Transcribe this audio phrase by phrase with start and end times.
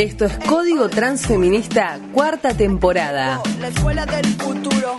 [0.00, 3.42] Esto es Código Transfeminista, cuarta temporada.
[3.60, 4.98] La escuela del futuro.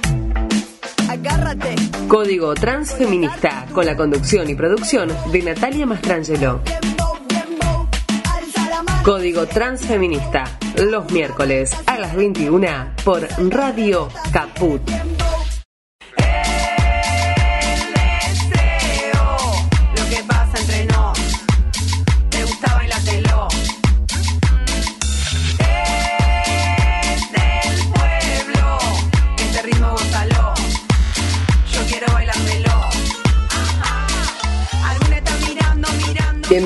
[1.10, 1.74] Agárrate.
[2.08, 6.62] Código Transfeminista, con la conducción y producción de Natalia Mastrangelo.
[9.04, 10.44] Código Transfeminista,
[10.76, 12.68] los miércoles a las 21
[13.04, 14.84] por Radio Caput.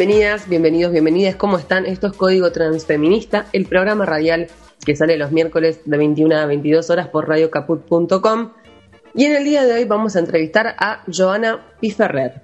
[0.09, 1.35] Bienvenidas, bienvenidos, bienvenidas.
[1.35, 1.87] ¿Cómo están?
[1.87, 4.49] Esto es Código Transfeminista, el programa radial
[4.85, 8.51] que sale los miércoles de 21 a 22 horas por radiocaput.com.
[9.15, 12.39] Y en el día de hoy vamos a entrevistar a Joana Piferrer.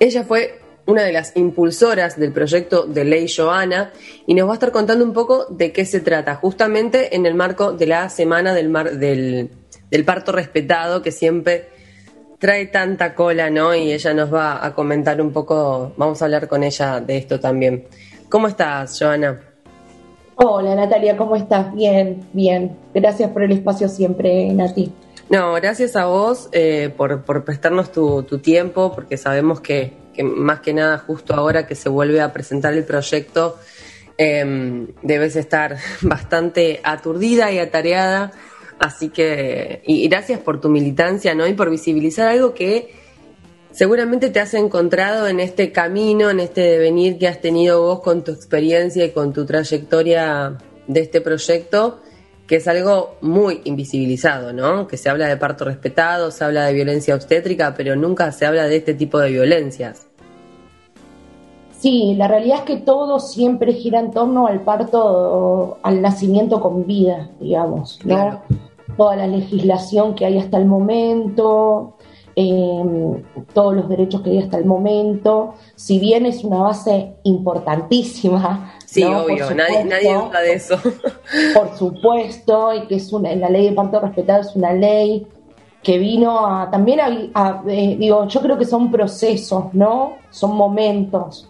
[0.00, 3.92] Ella fue una de las impulsoras del proyecto de Ley Joana
[4.26, 7.34] y nos va a estar contando un poco de qué se trata, justamente en el
[7.34, 9.50] marco de la Semana del, mar- del,
[9.90, 11.68] del Parto Respetado, que siempre
[12.42, 13.72] trae tanta cola, ¿no?
[13.72, 17.38] Y ella nos va a comentar un poco, vamos a hablar con ella de esto
[17.38, 17.86] también.
[18.28, 19.40] ¿Cómo estás, Joana?
[20.34, 21.72] Hola Natalia, ¿cómo estás?
[21.72, 22.76] Bien, bien.
[22.92, 24.92] Gracias por el espacio siempre, Nati.
[25.30, 30.24] No, gracias a vos eh, por, por prestarnos tu, tu tiempo, porque sabemos que, que
[30.24, 33.56] más que nada justo ahora que se vuelve a presentar el proyecto,
[34.18, 38.32] eh, debes estar bastante aturdida y atareada,
[38.82, 41.46] así que, y, gracias por tu militancia, ¿no?
[41.46, 42.90] Y por visibilizar algo que
[43.70, 48.24] seguramente te has encontrado en este camino, en este devenir que has tenido vos con
[48.24, 52.00] tu experiencia y con tu trayectoria de este proyecto,
[52.46, 54.88] que es algo muy invisibilizado, ¿no?
[54.88, 58.66] Que se habla de parto respetado, se habla de violencia obstétrica, pero nunca se habla
[58.66, 60.08] de este tipo de violencias.
[61.78, 66.86] Sí, la realidad es que todo siempre gira en torno al parto, al nacimiento con
[66.86, 68.14] vida, digamos, ¿no?
[68.14, 68.42] Claro.
[68.96, 71.96] Toda la legislación que hay hasta el momento,
[72.36, 73.22] eh,
[73.52, 78.74] todos los derechos que hay hasta el momento, si bien es una base importantísima.
[78.86, 79.22] Sí, ¿no?
[79.22, 80.76] Obvio, nadie, nadie duda de eso.
[81.54, 85.26] por supuesto, y que es una, la ley de parto respetado es una ley
[85.82, 90.16] que vino a también a, a- eh, digo, yo creo que son procesos, ¿no?
[90.30, 91.48] Son momentos.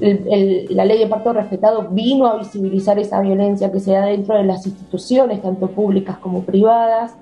[0.00, 4.44] La ley de parto respetado vino a visibilizar esa violencia que se da dentro de
[4.44, 7.16] las instituciones, tanto públicas como privadas,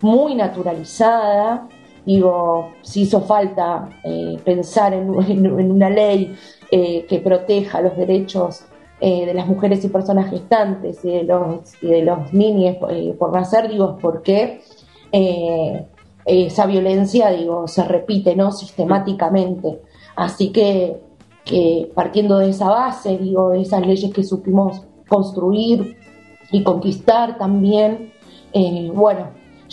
[0.00, 1.68] muy naturalizada.
[2.04, 6.34] Digo, si hizo falta eh, pensar en, una ley
[6.70, 8.64] eh, que proteja los derechos
[9.00, 12.76] eh, de las mujeres y personas gestantes y de los, y de los niños
[13.18, 14.60] por nacer, digo, porque
[15.12, 15.86] eh,
[16.46, 18.52] esa violencia, digo, se repite, ¿no?
[18.52, 19.80] Sistemáticamente.
[20.16, 21.00] Así que,
[21.44, 25.96] que partiendo de esa base, digo, de esas leyes que supimos construir
[26.52, 28.12] y conquistar también,
[28.52, 29.28] eh, bueno,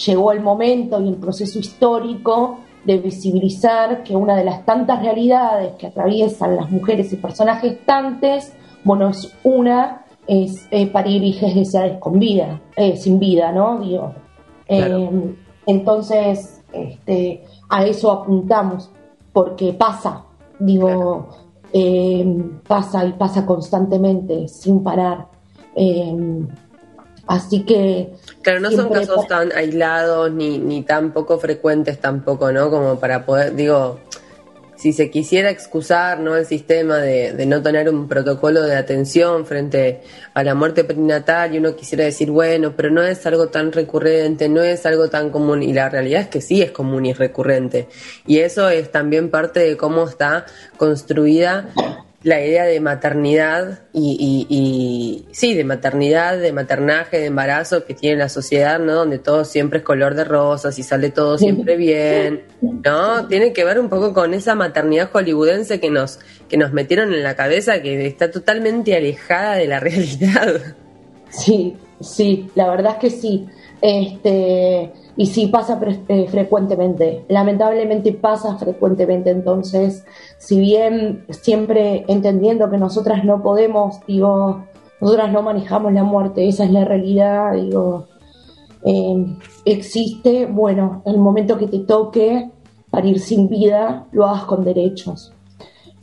[0.05, 5.73] llegó el momento y el proceso histórico de visibilizar que una de las tantas realidades
[5.75, 11.99] que atraviesan las mujeres y personas gestantes, bueno, es una, es eh, parir hijas deseadas
[11.99, 13.79] con vida, eh, sin vida, ¿no?
[13.79, 14.13] Digo,
[14.67, 14.97] Claro.
[14.97, 15.35] eh,
[15.65, 18.89] entonces, este, a eso apuntamos,
[19.33, 20.23] porque pasa,
[20.59, 21.27] digo,
[21.73, 22.25] eh,
[22.67, 25.27] pasa y pasa constantemente, sin parar.
[25.75, 26.45] Eh,
[27.27, 32.69] así que Claro, no son casos tan aislados ni, ni tan poco frecuentes tampoco, ¿no?
[32.69, 33.99] Como para poder, digo,
[34.87, 36.37] si se quisiera excusar, ¿no?
[36.37, 39.99] El sistema de, de no tener un protocolo de atención frente
[40.33, 44.47] a la muerte perinatal y uno quisiera decir, bueno, pero no es algo tan recurrente,
[44.47, 45.61] no es algo tan común.
[45.61, 47.89] Y la realidad es que sí es común y recurrente.
[48.25, 50.45] Y eso es también parte de cómo está
[50.77, 51.67] construida
[52.27, 57.93] la idea de maternidad y, y- y- sí, de maternidad, de maternaje, de embarazo que
[57.93, 58.95] tiene la sociedad, ¿no?
[58.95, 63.27] Donde todo siempre es color de rosas y sale todo siempre bien, ¿no?
[63.27, 67.23] Tiene que ver un poco con esa maternidad hollywoodense que nos, que nos metieron en
[67.23, 70.75] la cabeza que está totalmente alejada de la realidad.
[71.29, 73.47] Sí, sí, la verdad es que sí.
[73.81, 77.25] Este, y sí pasa pre- eh, frecuentemente.
[77.27, 79.29] Lamentablemente pasa frecuentemente.
[79.29, 80.05] Entonces,
[80.37, 84.63] si bien siempre entendiendo que nosotras no podemos, digo,
[84.99, 88.07] nosotras no manejamos la muerte, esa es la realidad, digo,
[88.83, 89.25] eh,
[89.65, 92.49] existe, bueno, el momento que te toque
[92.89, 95.33] parir sin vida, lo hagas con derechos.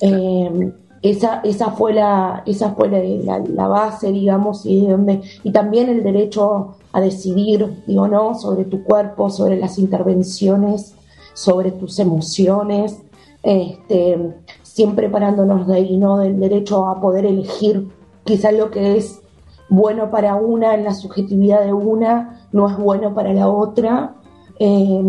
[0.00, 0.72] Eh,
[1.04, 5.90] esa, esa fue la, esa fue la, la- base, digamos, y de donde, y también
[5.90, 8.34] el derecho a decidir, digo, ¿no?
[8.34, 10.94] sobre tu cuerpo, sobre las intervenciones,
[11.34, 13.02] sobre tus emociones,
[13.42, 16.16] este, siempre parándonos de ahí, ¿no?
[16.16, 17.86] Del derecho a poder elegir
[18.24, 19.20] quizás lo que es
[19.68, 24.14] bueno para una en la subjetividad de una, no es bueno para la otra.
[24.58, 25.04] Eh,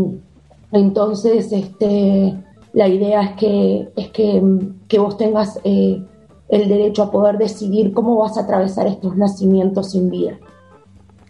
[0.73, 2.35] entonces, este,
[2.73, 4.43] la idea es que, es que,
[4.87, 6.01] que vos tengas eh,
[6.49, 10.37] el derecho a poder decidir cómo vas a atravesar estos nacimientos sin vida.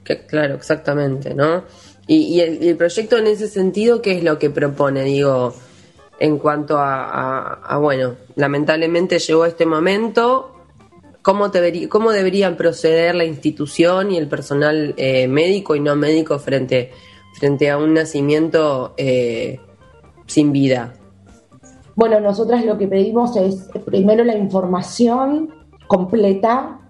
[0.04, 1.64] Que, claro, exactamente, ¿no?
[2.08, 5.04] Y, el, proyecto en ese sentido, ¿qué es lo que propone?
[5.04, 5.56] Digo,
[6.20, 10.52] en cuanto a, bueno, lamentablemente llegó este momento,
[11.24, 11.52] ¿cómo,
[11.90, 16.92] cómo deberían proceder la institución y el personal eh, médico y no médico frente,
[17.40, 19.60] frente a un nacimiento eh,
[20.28, 20.94] sin vida?
[21.96, 25.50] Bueno, nosotras lo que pedimos es primero la información
[25.88, 26.82] completa,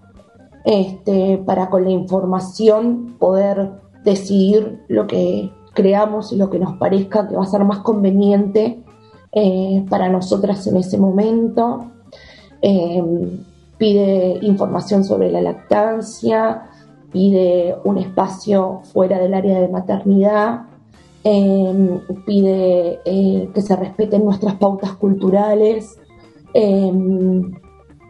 [0.64, 3.72] este, para con la información poder
[4.04, 8.84] decidir lo que creamos y lo que nos parezca que va a ser más conveniente
[9.32, 11.92] eh, para nosotras en ese momento.
[12.62, 13.04] Eh,
[13.78, 16.64] pide información sobre la lactancia,
[17.12, 20.62] pide un espacio fuera del área de maternidad,
[21.26, 23.02] eh, pide
[23.54, 26.00] que se respeten nuestras pautas culturales,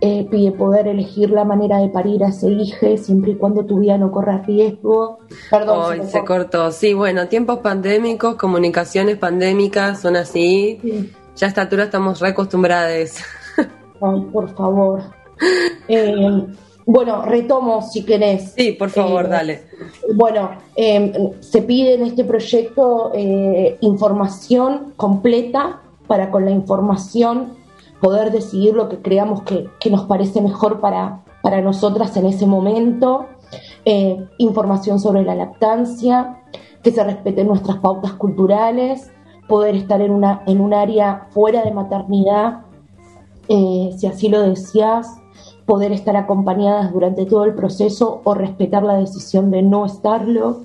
[0.02, 3.80] eh, pide poder elegir la manera de parir a ese hijo siempre y cuando tu
[3.80, 5.20] vida no corra riesgo.
[5.50, 6.06] Perdón.
[6.08, 6.72] se, cortó.
[6.72, 10.80] Sí, bueno, tiempos pandémicos, comunicaciones pandémicas son así.
[11.36, 13.24] Ya a esta altura estamos reacostumbradas.
[14.02, 15.02] Ay, por favor.
[15.88, 16.48] Eh,
[16.86, 18.54] bueno, retomo si querés.
[18.56, 19.64] Sí, por favor, eh, dale.
[20.14, 20.52] Bueno,
[21.40, 23.12] se pide en este proyecto
[23.82, 27.54] información completa para con la información
[28.02, 33.26] poder decidir lo que creamos que, nos parece mejor para, para nosotras en ese momento,
[33.86, 36.44] eh, información sobre la lactancia,
[36.84, 39.12] que se respeten nuestras pautas culturales,
[39.48, 42.62] poder estar en, una, en un área fuera de maternidad,
[43.48, 45.08] eh, si así lo deseas,
[45.66, 50.62] poder estar acompañadas durante todo el proceso o respetar la decisión de no estarlo,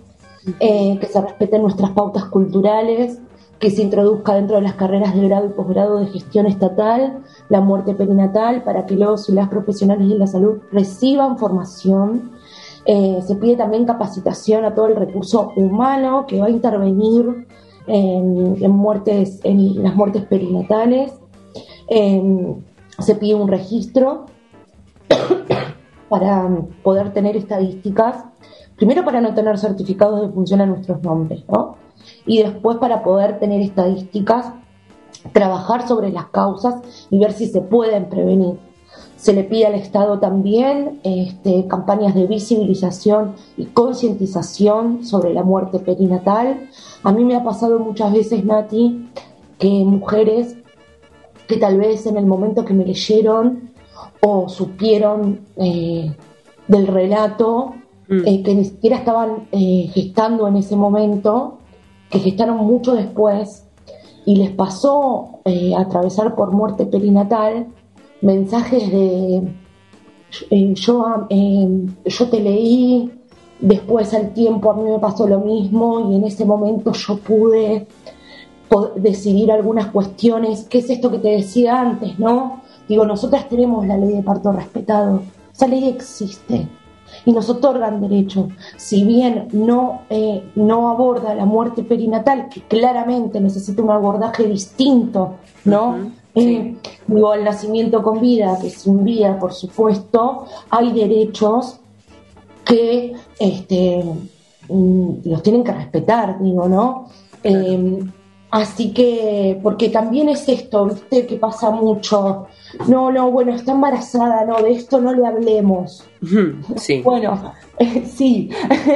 [0.58, 3.18] eh, que se respeten nuestras pautas culturales,
[3.58, 7.18] que se introduzca dentro de las carreras de grado y posgrado de gestión estatal
[7.50, 12.32] la muerte perinatal para que los y las profesionales de la salud reciban formación.
[12.86, 17.46] Eh, se pide también capacitación a todo el recurso humano que va a intervenir
[17.86, 21.12] en, muertes, en las muertes perinatales.
[21.88, 22.54] Em,
[22.98, 24.26] se pide un registro
[26.08, 26.48] para
[26.82, 28.24] poder tener estadísticas,
[28.76, 31.76] primero para no tener certificados de función a nuestros nombres, ¿no?
[32.26, 34.52] y después para poder tener estadísticas,
[35.32, 36.76] trabajar sobre las causas
[37.10, 38.58] y ver si se pueden prevenir.
[39.16, 45.78] Se le pide al Estado también este, campañas de visibilización y concientización sobre la muerte
[45.78, 46.68] perinatal.
[47.02, 49.10] A mí me ha pasado muchas veces, Nati,
[49.58, 50.56] que mujeres
[51.46, 53.69] que tal vez en el momento que me leyeron
[54.22, 56.12] o supieron eh,
[56.68, 57.74] del relato,
[58.08, 58.26] mm.
[58.26, 61.58] eh, que ni siquiera estaban eh, gestando en ese momento,
[62.10, 63.66] que gestaron mucho después
[64.24, 67.66] y les pasó eh, atravesar por muerte perinatal
[68.20, 69.42] mensajes de
[70.74, 71.26] yo,
[72.04, 73.10] yo te leí,
[73.58, 77.88] después al tiempo a mí me pasó lo mismo y en ese momento yo pude
[78.96, 80.66] decidir algunas cuestiones.
[80.68, 82.59] ¿Qué es esto que te decía antes, no?
[82.90, 85.22] Digo, nosotras tenemos la ley de parto respetado,
[85.54, 86.66] esa ley existe
[87.24, 88.48] y nos otorgan derechos.
[88.76, 95.36] Si bien no, eh, no aborda la muerte perinatal, que claramente necesita un abordaje distinto,
[95.64, 96.10] ¿no?
[96.34, 101.78] Eh, digo, el nacimiento con vida, que sin vida, por supuesto, hay derechos
[102.64, 104.04] que este,
[104.68, 107.06] mm, los tienen que respetar, digo, ¿no?
[107.44, 108.02] Eh,
[108.50, 111.26] así que, porque también es esto, ¿viste?
[111.26, 112.46] Que pasa mucho
[112.86, 116.04] no, no, bueno, está embarazada, no, de esto no le hablemos.
[116.76, 117.02] Sí.
[117.10, 117.54] Bueno,
[118.06, 118.50] sí,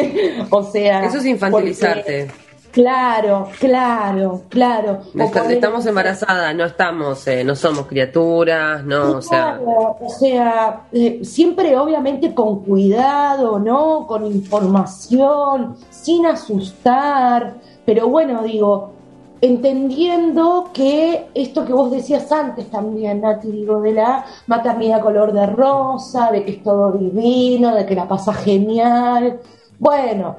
[0.50, 1.04] o sea...
[1.04, 2.30] Eso es infantilizarte.
[2.70, 5.00] claro, claro, claro.
[5.48, 9.58] estamos embarazadas, no estamos, eh, no somos criaturas, no, o sea...
[9.60, 14.06] o sea, eh, siempre obviamente con cuidado, ¿no?
[14.06, 18.93] Con información, sin asustar, pero bueno, digo,
[19.40, 25.46] entendiendo que esto que vos decías antes también, Nati, digo, de la maternidad color de
[25.46, 29.40] rosa, de que es todo divino, de que la pasa genial.
[29.78, 30.36] Bueno,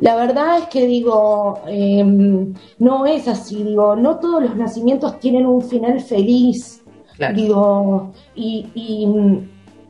[0.00, 5.46] la verdad es que digo, em, no es así, digo, no todos los nacimientos tienen
[5.46, 6.82] un final feliz.
[7.34, 9.04] Digo, y, y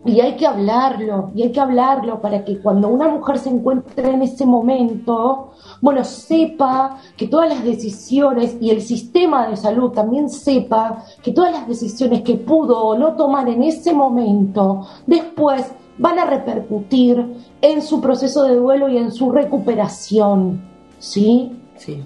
[0.09, 4.11] y hay que hablarlo, y hay que hablarlo para que cuando una mujer se encuentre
[4.11, 10.31] en ese momento, bueno, sepa que todas las decisiones y el sistema de salud también
[10.31, 16.19] sepa que todas las decisiones que pudo o no tomar en ese momento, después van
[16.19, 17.25] a repercutir
[17.61, 20.61] en su proceso de duelo y en su recuperación,
[20.99, 21.53] ¿sí?
[21.77, 22.03] Sí,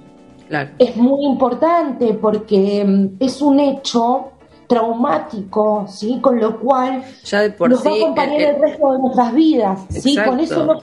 [0.48, 0.70] claro.
[0.78, 4.31] Es muy importante porque mm, es un hecho
[4.72, 6.18] traumático, ¿sí?
[6.20, 8.98] Con lo cual Ya de por nos va a sí, acompañar eh, el resto de
[8.98, 10.16] nuestras vidas, ¿sí?
[10.26, 10.74] Con eso no,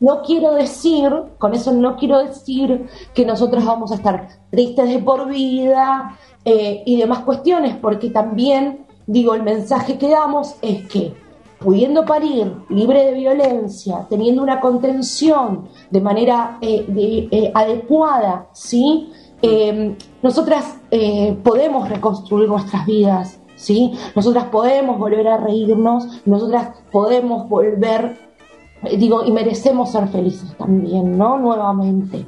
[0.00, 4.98] no quiero decir, con eso no quiero decir que nosotros vamos a estar tristes de
[4.98, 11.14] por vida eh, y demás cuestiones, porque también, digo, el mensaje que damos es que
[11.58, 19.10] pudiendo parir libre de violencia, teniendo una contención de manera eh, de- eh, adecuada, ¿sí?
[19.44, 20.76] Eh, nosotras
[21.42, 23.92] podemos reconstruir nuestras vidas, ¿sí?
[24.14, 28.18] Nosotras podemos volver a reírnos, nosotras podemos volver,
[28.82, 31.38] eh, digo, y merecemos ser felices también, ¿no?
[31.38, 32.24] Nuevamente.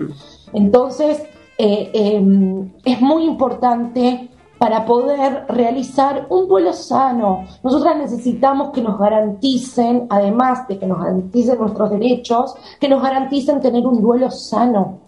[0.52, 1.22] Entonces,
[1.58, 7.44] eh, eh, es muy importante para poder realizar un duelo sano.
[7.62, 13.60] Nosotras necesitamos que nos garanticen, además de que nos garanticen nuestros derechos, que nos garanticen
[13.60, 15.05] tener un duelo sano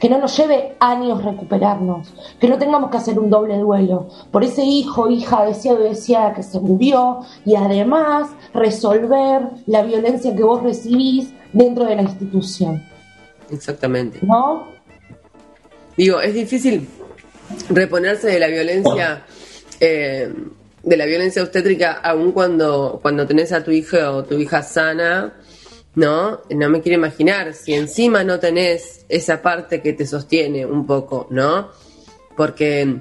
[0.00, 4.42] que no nos lleve años recuperarnos, que no tengamos que hacer un doble duelo por
[4.42, 10.42] ese hijo, hija deseado y deseada que se murió y además resolver la violencia que
[10.42, 12.82] vos recibís dentro de la institución,
[13.50, 14.20] Exactamente.
[14.22, 14.66] ¿no?
[15.96, 16.88] Digo, es difícil
[17.68, 19.24] reponerse de la violencia,
[19.80, 20.32] eh,
[20.82, 25.34] de la violencia obstétrica, aun cuando, cuando tenés a tu hija o tu hija sana,
[25.94, 26.40] ¿no?
[26.50, 31.26] No me quiero imaginar si encima no tenés esa parte que te sostiene un poco,
[31.30, 31.68] ¿no?
[32.36, 32.96] Porque,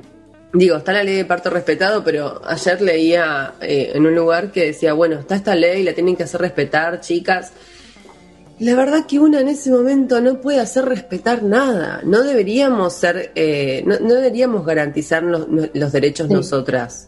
[0.53, 4.65] digo, está la ley de parto respetado, pero ayer leía eh, en un lugar que
[4.67, 7.51] decía, bueno, está esta ley, la tienen que hacer respetar, chicas.
[8.60, 12.01] La verdad que una en ese momento no puede hacer respetar nada.
[12.03, 16.34] No deberíamos ser, eh, no, no deberíamos garantizar los, los derechos Sí.
[16.34, 17.08] nosotras.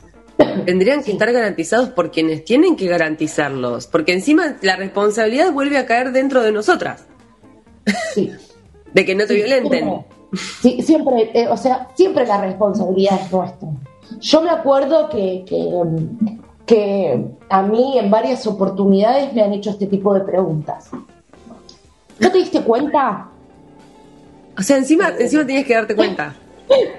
[0.65, 5.85] Tendrían que estar garantizados por quienes tienen que garantizarlos, porque encima la responsabilidad vuelve a
[5.85, 7.05] caer dentro de nosotras,
[8.13, 8.31] Sí.
[8.93, 9.79] de que no te Sí, violenten.
[9.79, 10.05] Siempre,
[10.61, 13.69] sí, siempre, eh, o sea, siempre la responsabilidad es nuestra.
[14.19, 15.69] Yo me acuerdo que, que,
[16.65, 20.89] que a mí en varias oportunidades me han hecho este tipo de preguntas.
[22.19, 23.29] ¿No te diste cuenta?
[24.57, 26.35] O sea, encima, encima tienes que darte cuenta.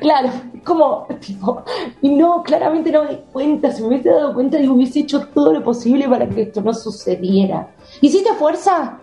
[0.00, 0.30] Claro,
[0.64, 1.62] como, tipo,
[2.00, 5.26] y no, claramente no me di cuenta, si me hubiese dado cuenta y hubiese hecho
[5.34, 7.68] todo lo posible para que esto no sucediera.
[8.00, 8.98] ¿Hiciste fuerza?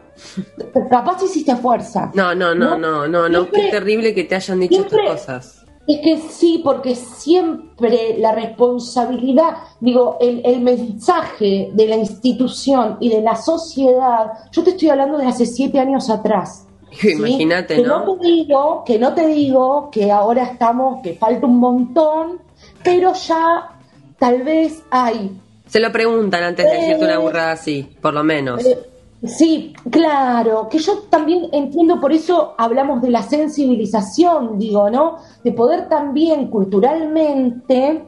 [0.90, 2.12] Capaz hiciste fuerza.
[2.14, 5.56] No, no, no, no, no, no, qué Siempre- terrible que te hayan dicho estas cosas.
[5.88, 13.10] Es que sí, porque siempre la responsabilidad, digo, el, el mensaje de la institución y
[13.10, 16.68] de la sociedad, yo te estoy hablando de hace siete años atrás.
[17.00, 17.12] ¿sí?
[17.14, 18.06] Imagínate, que ¿no?
[18.06, 22.40] no te digo, que no te digo que ahora estamos, que falta un montón,
[22.84, 23.70] pero ya
[24.18, 28.24] tal vez hay Se lo preguntan antes de decirte una Eh, burrada así, por lo
[28.24, 28.66] menos.
[28.66, 28.78] Eh,
[29.26, 35.18] Sí, claro, que yo también entiendo, por eso hablamos de la sensibilización, digo, ¿no?
[35.44, 38.06] De poder también culturalmente,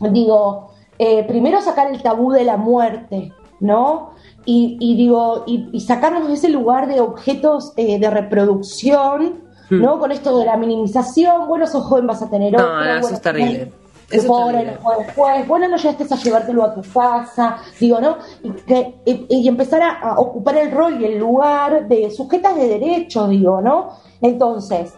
[0.00, 4.10] digo, eh, primero sacar el tabú de la muerte, ¿no?
[4.46, 9.98] Y, y digo, y, y sacarnos de ese lugar de objetos eh, de reproducción, ¿no?
[9.98, 12.56] Con esto de la minimización, bueno, sos joven, vas a tener Hmm.
[12.56, 12.84] No, otro.
[12.84, 13.72] no, eso bueno, es terrible.
[14.10, 14.74] Eso es pobre, terrible.
[14.74, 18.18] no fue después, bueno, no llegaste a llevártelo a tu casa, digo, ¿no?
[18.42, 22.68] Y, que, y, empezar a, a ocupar el rol y el lugar de sujetas de
[22.68, 23.92] derecho, digo, ¿no?
[24.20, 24.92] Entonces,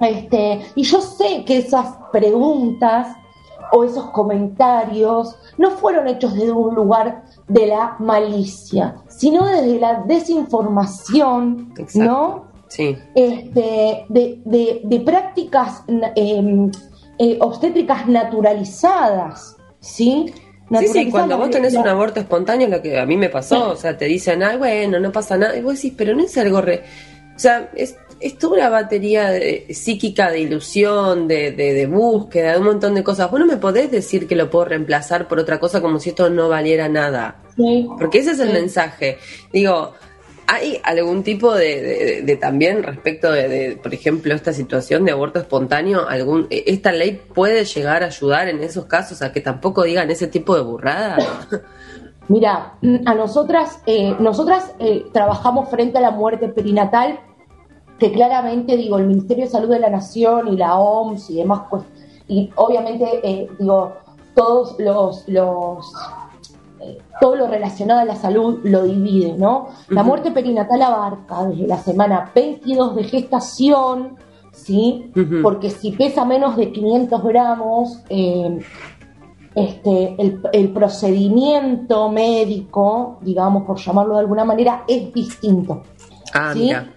[0.00, 3.08] este, y yo sé que esas preguntas
[3.72, 10.02] o esos comentarios no fueron hechos desde un lugar de la malicia, sino desde la
[10.06, 11.98] desinformación, Exacto.
[12.10, 12.50] ¿no?
[12.68, 12.96] Sí.
[13.16, 15.82] este, de, de- de prácticas
[16.14, 16.70] em,
[17.18, 20.32] eh, obstétricas naturalizadas, ¿sí?
[20.78, 23.76] Sí, sí, cuando vos tenés un aborto espontáneo, lo que a mí me pasó, o
[23.76, 26.60] sea, te dicen, ay, bueno, no pasa nada, y vos decís, pero no es algo
[26.60, 26.84] re...
[27.34, 32.52] O sea, es, es toda una batería de- psíquica de ilusión, de, de, de búsqueda,
[32.52, 33.30] de un montón de cosas.
[33.30, 36.28] Vos no me podés decir que lo puedo reemplazar por otra cosa como si esto
[36.30, 37.42] no valiera nada.
[37.56, 37.88] Sí.
[37.98, 38.54] Porque ese es el Sí.
[38.54, 39.18] mensaje.
[39.52, 39.92] Digo,
[40.46, 46.08] ¿hay algún tipo de, de- también respecto de, por ejemplo, esta situación de aborto espontáneo?
[46.08, 50.10] algún e- ¿Esta ley puede llegar a ayudar en esos casos a que tampoco digan
[50.10, 51.16] ese tipo de burrada?
[52.28, 52.74] Mira,
[53.06, 57.18] a nosotras, eh, nosotras eh, trabajamos frente a la muerte perinatal,
[58.00, 61.62] que claramente, digo, el Ministerio de Salud de la Nación y la OMS y demás,
[61.68, 61.82] pues,
[62.26, 63.92] y obviamente, eh, digo,
[64.34, 65.92] todos los, los
[66.80, 69.68] eh, todo lo relacionado a la salud lo divide, ¿no?
[69.88, 74.16] La muerte perinatal abarca desde la semana 22 de gestación,
[74.52, 75.12] ¿sí?
[75.42, 78.60] Porque si pesa menos de 500 gramos, eh,
[79.54, 85.82] este, el, el procedimiento médico, digamos, por llamarlo de alguna manera, es distinto.
[86.32, 86.60] Ah, ¿sí?
[86.60, 86.94] mira.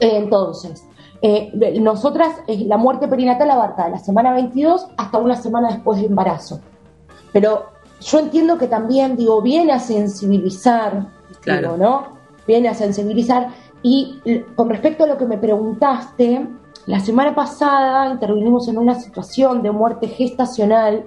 [0.00, 0.84] Entonces,
[1.22, 1.50] eh,
[1.80, 6.10] nosotras, eh, la muerte perinatal abarca de la semana 22 hasta una semana después del
[6.10, 6.60] embarazo.
[7.32, 7.66] Pero
[8.00, 11.08] yo entiendo que también, digo, viene a sensibilizar,
[11.40, 11.74] Claro.
[11.74, 12.02] digo, ¿no?
[12.46, 13.48] Viene a sensibilizar.
[13.82, 14.20] Y
[14.54, 16.46] con respecto a lo que me preguntaste,
[16.86, 21.04] la semana pasada intervinimos en una situación de muerte gestacional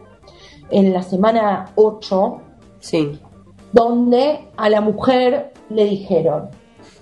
[0.70, 2.40] en la semana 8,
[2.80, 3.20] Sí.
[3.72, 6.50] donde a la mujer le dijeron,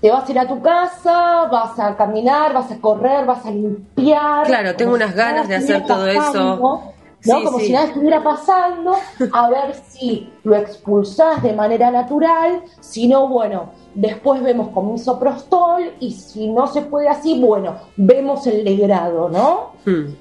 [0.00, 3.50] te vas a ir a tu casa, vas a caminar, vas a correr, vas a
[3.50, 4.46] limpiar.
[4.46, 6.56] Claro, tengo unas si ganas de hacer todo eso.
[6.56, 7.00] ¿no?
[7.20, 7.66] Sí, como sí.
[7.66, 8.94] si nada estuviera pasando,
[9.32, 14.98] a ver si lo expulsás de manera natural, si no, bueno, después vemos con un
[14.98, 19.72] soprostol y si no se puede así, bueno, vemos el degrado, ¿no?
[19.84, 20.14] Hmm.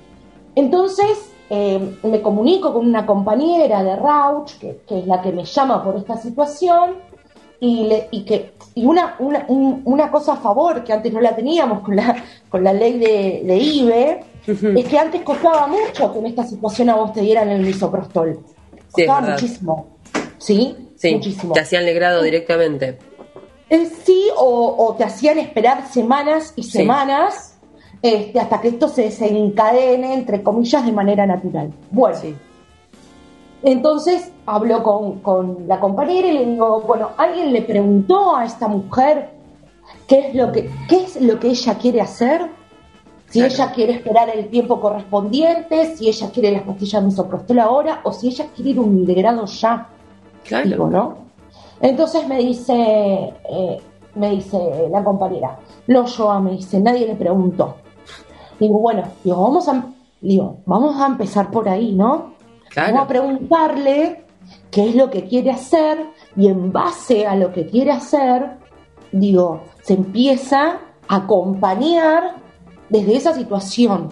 [0.56, 5.46] Entonces eh, me comunico con una compañera de Rauch, que, que es la que me
[5.46, 6.96] llama por esta situación,
[7.60, 11.20] y, le- y que y una, una, un- una cosa a favor que antes no
[11.20, 12.16] la teníamos con la,
[12.50, 16.90] con la ley de, de IBE, es que antes costaba mucho que en esta situación
[16.90, 18.40] a vos te dieran el misoprostol.
[18.92, 19.88] Costaba muchísimo.
[20.38, 20.76] ¿Sí?
[20.96, 21.54] Sí, Muchísimo.
[21.54, 22.98] te hacían legrado directamente.
[23.70, 26.72] Eh, sí, o, o te hacían esperar semanas y Sí.
[26.80, 27.58] semanas
[28.02, 31.72] este, hasta que esto se desencadene, entre comillas, de manera natural.
[31.92, 32.36] Bueno, Sí.
[33.64, 38.68] Entonces hablo con, con la compañera y le digo, bueno, ¿alguien le preguntó a esta
[38.68, 39.32] mujer
[40.08, 42.50] qué es lo que, qué es lo que ella quiere hacer?
[43.30, 43.54] Si Claro.
[43.54, 48.12] ella quiere esperar el tiempo correspondiente, si ella quiere las pastillas de misoprostol ahora, o
[48.12, 49.88] si ella quiere ir un degrado ya.
[50.44, 50.68] Claro.
[50.68, 51.18] Digo, ¿no?
[51.80, 53.78] Entonces me dice, eh,
[54.16, 57.76] me dice la compañera, no, Joa, me dice, nadie le preguntó.
[58.60, 59.86] Digo, bueno, digo, vamos a,
[60.22, 62.34] digo, vamos a empezar por ahí, ¿no?
[62.70, 62.94] Claro.
[62.94, 64.26] Vamos a preguntarle
[64.72, 68.46] qué es lo que quiere hacer y en base a lo que quiere hacer,
[69.12, 72.36] digo, se empieza a acompañar
[72.90, 74.12] desde esa situación,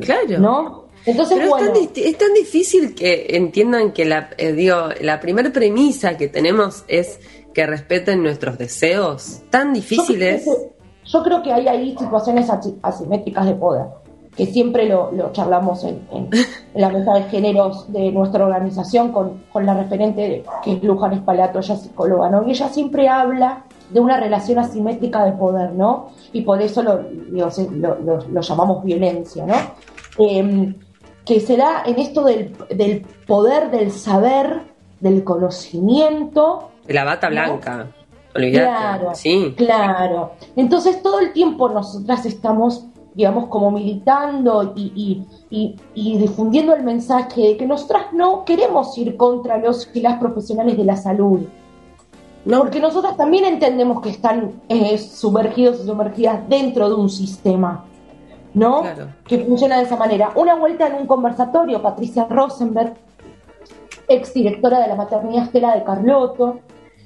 [0.00, 0.38] Claro.
[0.38, 0.82] ¿no?
[1.04, 4.76] Entonces, Pero bueno, es, tan, disti- es tan difícil que entiendan que la, eh, digo,
[5.00, 7.18] la primera premisa que tenemos es
[7.52, 9.40] que respeten nuestros deseos.
[9.50, 10.44] Tan difícil yo creo es.
[10.44, 10.72] que-
[11.04, 13.86] yo creo que hay ahí situaciones asi- asimétricas de poder,
[14.36, 16.30] que siempre lo, lo charlamos en, en-
[16.74, 21.58] la mesa de géneros de nuestra organización con, con la referente que es Luján Espalato,
[21.58, 22.46] ella es psicóloga, ¿no?
[22.46, 26.08] Y ella siempre habla de una relación asimétrica de poder, ¿no?
[26.32, 27.50] Y por eso lo, lo,
[28.30, 29.54] lo- llamamos violencia, ¿no?
[30.18, 30.74] Em,
[31.26, 34.62] que se da en esto del, del poder del saber,
[35.00, 37.34] del conocimiento, De la bata ¿No?
[37.34, 37.88] blanca.
[38.32, 39.52] Claro, Sí.
[39.58, 40.32] claro.
[40.56, 46.82] Entonces todo el tiempo nosotras estamos, digamos, como militando y, y- y- y difundiendo el
[46.82, 51.40] mensaje de que nosotras no queremos ir contra los y las profesionales de la salud.
[52.44, 52.58] No.
[52.60, 57.84] Porque nosotras también entendemos que están eh, sumergidos y sumergidas dentro de un sistema,
[58.54, 58.80] ¿no?
[58.80, 59.08] Claro.
[59.26, 60.32] Que funciona de esa manera.
[60.34, 62.94] Una vuelta en un conversatorio, Patricia Rosenberg,
[64.08, 66.58] ex directora de la maternidad Estela de Carlotto,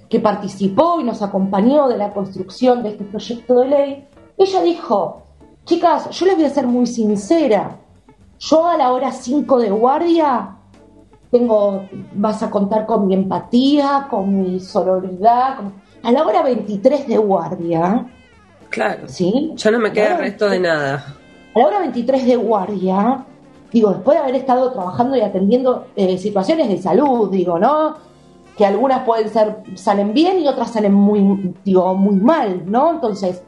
[0.09, 5.23] que participó y nos acompañó de la construcción de este proyecto de ley, ella dijo,
[5.67, 7.77] chicas, yo les voy a ser muy sincera,
[8.39, 10.57] yo a la hora 5 de guardia
[11.31, 11.83] tengo,
[12.15, 17.19] vas a contar con mi empatía, con mi sororidad, con- a la hora 23 de
[17.19, 18.07] guardia,
[18.71, 19.03] Claro.
[19.09, 19.53] ¿sí?
[19.57, 21.05] Ya no me queda resto de nada.
[21.55, 23.25] A la hora 23 de guardia,
[23.73, 27.95] digo, después de haber estado trabajando y atendiendo eh, situaciones de salud, digo, ¿no?
[28.57, 32.91] Que algunas pueden ser, salen bien y otras salen muy, digo, muy mal, ¿no?
[32.93, 33.43] Entonces,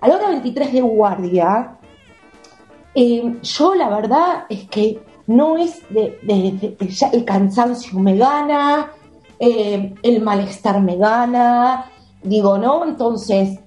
[0.00, 1.76] a la hora 23 de guardia,
[2.94, 8.16] eh, yo la verdad es que no es de, de- de- ya el cansancio me
[8.16, 8.90] gana,
[9.38, 11.90] eh, el malestar me gana,
[12.22, 12.84] digo, ¿no?
[12.84, 13.58] Entonces,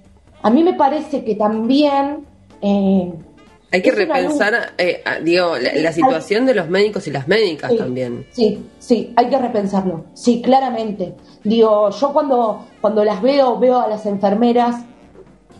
[0.42, 2.26] a mí me parece que también...
[2.60, 3.12] eh,
[3.72, 7.72] Hay que repensar, eh, a- digo, la, la situación de los médicos y las médicas
[7.72, 8.26] Sí, también.
[8.30, 10.04] Sí, sí, hay que repensarlo.
[10.12, 11.14] Sí, claramente.
[11.42, 14.76] Digo, yo cuando, cuando las veo, veo a las enfermeras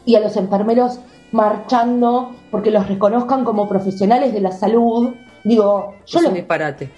[0.04, 0.98] y a los enfermeros
[1.32, 5.10] marchando porque los reconozcan como profesionales de la salud.
[5.44, 6.90] Digo, yo es los, disparate.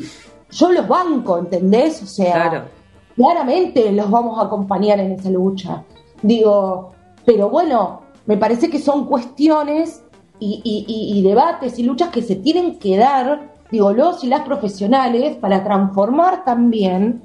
[0.51, 2.03] yo los banco, ¿entendés?
[2.03, 2.65] O sea, Claro.
[3.17, 5.83] claramente los vamos a acompañar en esa lucha.
[6.23, 6.93] Digo,
[7.25, 10.03] pero bueno, me parece que son cuestiones
[10.39, 15.37] y- y debates y luchas que se tienen que dar, digo, los y las profesionales
[15.37, 17.23] para transformar también,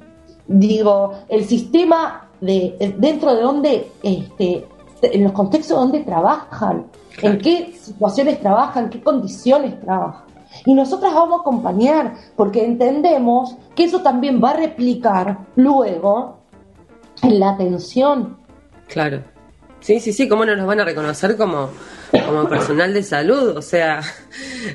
[0.48, 4.66] digo, el sistema de dentro de donde, este,
[5.02, 6.86] en los contextos donde trabajan,
[7.16, 7.34] Claro.
[7.36, 10.22] en qué situaciones trabajan, qué condiciones trabajan.
[10.66, 16.38] Y nosotras vamos a acompañar porque entendemos que eso también va a replicar luego
[17.22, 18.36] en la atención.
[18.88, 19.22] Claro.
[19.80, 21.70] Sí, sí, sí, ¿cómo no nos van a reconocer como,
[22.26, 23.56] como personal de salud?
[23.56, 24.00] O sea,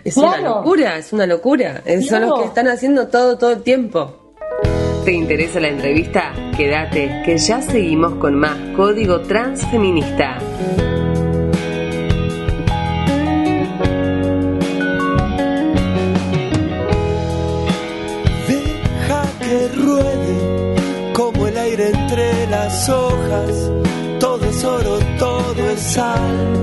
[0.03, 1.81] es una locura, es una locura.
[1.85, 4.26] Es- Son los que están haciendo todo, todo el tiempo.
[5.07, 6.33] ¿Te interesa la entrevista?
[6.57, 10.37] Quédate, que ya seguimos con más Código Transfeminista.
[18.49, 23.71] Deja que ruede como el aire entre las hojas.
[24.19, 26.56] Todo es oro, todo es sal.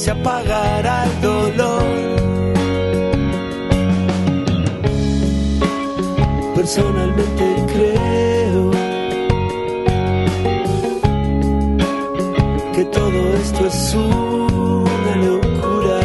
[0.00, 1.82] Se apagará el dolor.
[6.54, 8.70] Personalmente creo
[12.74, 16.00] que todo esto es una locura.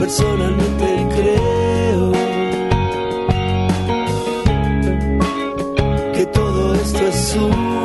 [0.00, 2.12] Personalmente creo
[6.12, 7.77] que todo esto es una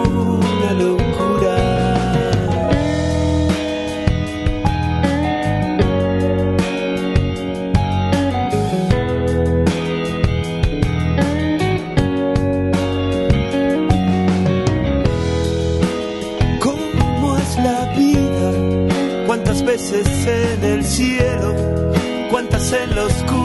[20.93, 21.55] cielo?
[22.29, 23.42] ¿Cuántas en la oscuridad?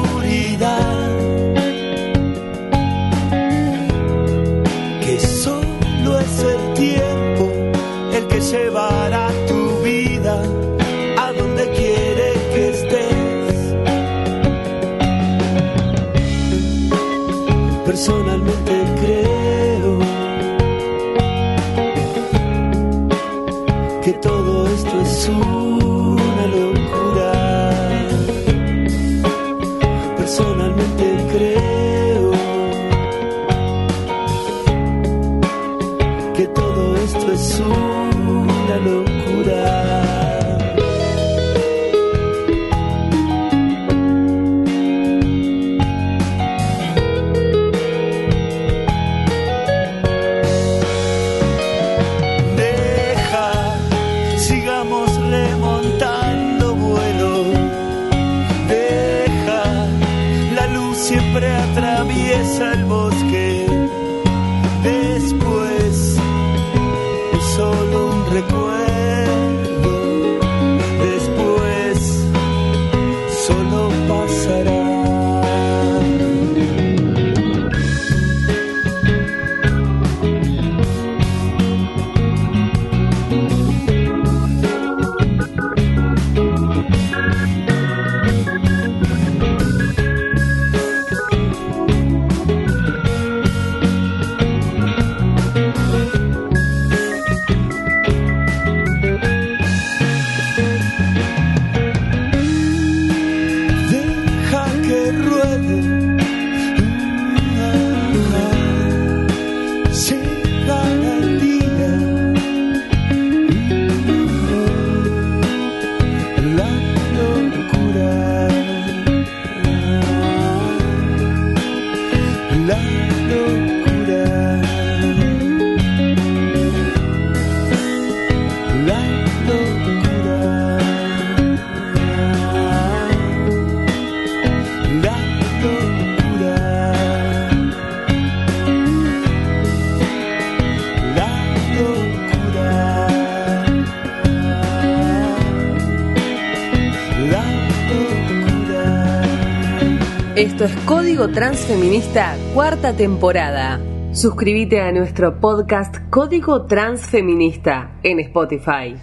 [151.27, 153.81] Transfeminista, cuarta temporada.
[154.13, 158.95] Suscríbete a nuestro podcast Código Transfeminista en Spotify.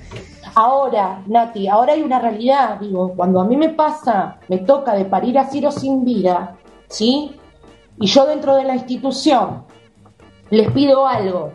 [0.55, 5.03] Ahora, Nati, ahora hay una realidad, digo, cuando a mí me pasa, me toca de
[5.03, 6.55] parir a Ciro sin vida,
[6.87, 7.35] ¿sí?
[7.99, 9.65] Y yo dentro de la institución
[10.51, 11.51] les pido algo,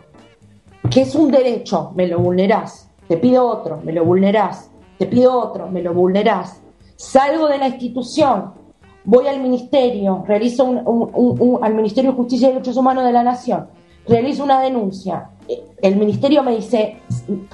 [0.91, 4.69] que es un derecho, me lo vulnerás, te pido otro, me lo vulnerás,
[4.99, 6.61] te pido otro, me lo vulnerás.
[6.97, 8.60] Salgo de la institución,
[9.03, 13.03] voy al ministerio, realizo un, un- un- un- al Ministerio de Justicia y Derechos Humanos
[13.03, 13.67] de la Nación,
[14.07, 15.29] realizo una denuncia.
[15.47, 16.97] Eh, El ministerio me dice,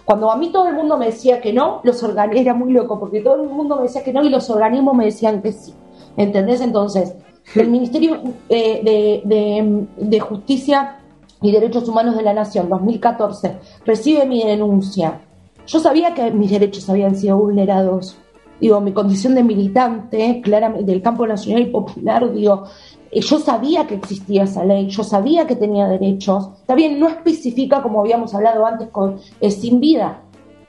[0.05, 2.99] cuando a mí todo el mundo me decía que no, los organismos, era muy loco,
[2.99, 5.73] porque todo el mundo me decía que no y los organismos me decían que sí.
[6.17, 6.61] ¿Entendés?
[6.61, 7.15] Entonces,
[7.55, 10.97] del Ministerio eh, de, de- de Justicia
[11.41, 15.21] y Derechos Humanos de la Nación, 2014, recibe mi denuncia.
[15.67, 18.17] Yo sabía que mis derechos habían sido vulnerados.
[18.59, 22.63] Digo, mi condición de militante, claramente, del campo nacional y popular, digo,
[23.11, 26.49] eh, yo sabía que existía esa ley, yo sabía que tenía derechos.
[26.59, 30.21] Está bien, no especifica, como habíamos hablado antes, con eh, sin vida,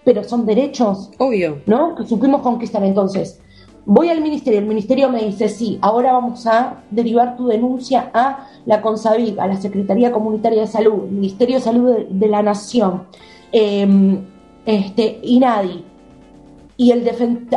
[0.04, 1.58] pero son derechos Obvio.
[1.66, 1.94] ¿no?
[1.94, 2.84] Que supimos conquistar.
[2.84, 3.40] Entonces,
[3.84, 8.46] voy al ministerio, el ministerio me dice, sí, ahora vamos a derivar tu denuncia a
[8.66, 13.04] la CONSAVIC, a la Secretaría Comunitaria de Salud, Ministerio de Salud de, de la Nación,
[13.50, 14.18] eh,
[14.66, 15.84] este, INADI,
[16.80, 17.06] y el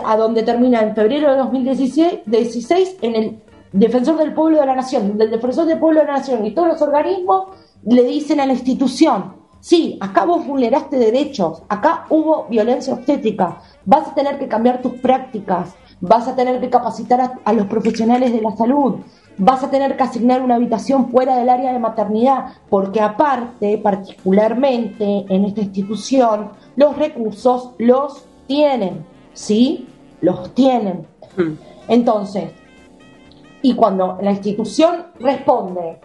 [0.04, 4.76] a donde termina en febrero de 2016 16, en el Defensor del Pueblo de la
[4.76, 7.50] Nación, del Defensor del Pueblo de la Nación y todos los organismos
[7.86, 14.08] le dicen a la institución, sí, acá vos vulneraste derechos, acá hubo violencia obstétrica, vas
[14.08, 18.42] a tener que cambiar tus prácticas, vas a tener que capacitar a los profesionales de
[18.42, 18.96] la salud,
[19.38, 25.26] vas a tener que asignar una habitación fuera del área de maternidad, porque aparte, particularmente
[25.30, 29.88] en esta institución, los recursos los tienen, ¿sí?
[30.22, 31.08] Los tienen.
[31.38, 31.54] Mm.
[31.88, 32.52] Entonces,
[33.62, 36.00] y cuando la institución responde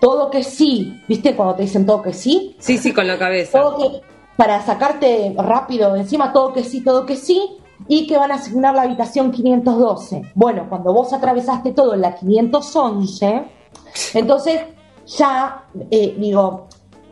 [0.00, 1.34] todo que sí, ¿viste?
[1.34, 3.60] Cuando te dicen todo que sí, Sí, sí, con la cabeza.
[3.60, 4.00] todo que,
[4.36, 7.58] para sacarte rápido de encima todo que sí, todo que sí,
[7.88, 10.32] y que van a asignar la habitación 512.
[10.34, 13.44] Bueno, cuando vos atravesaste todo en la 511,
[14.14, 14.60] entonces
[15.06, 16.66] ya, eh, digo,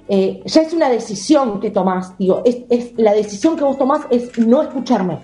[0.09, 4.03] eh, ya es una decisión que tomás, digo, es, es la decisión que vos tomás
[4.11, 5.19] es no escucharme.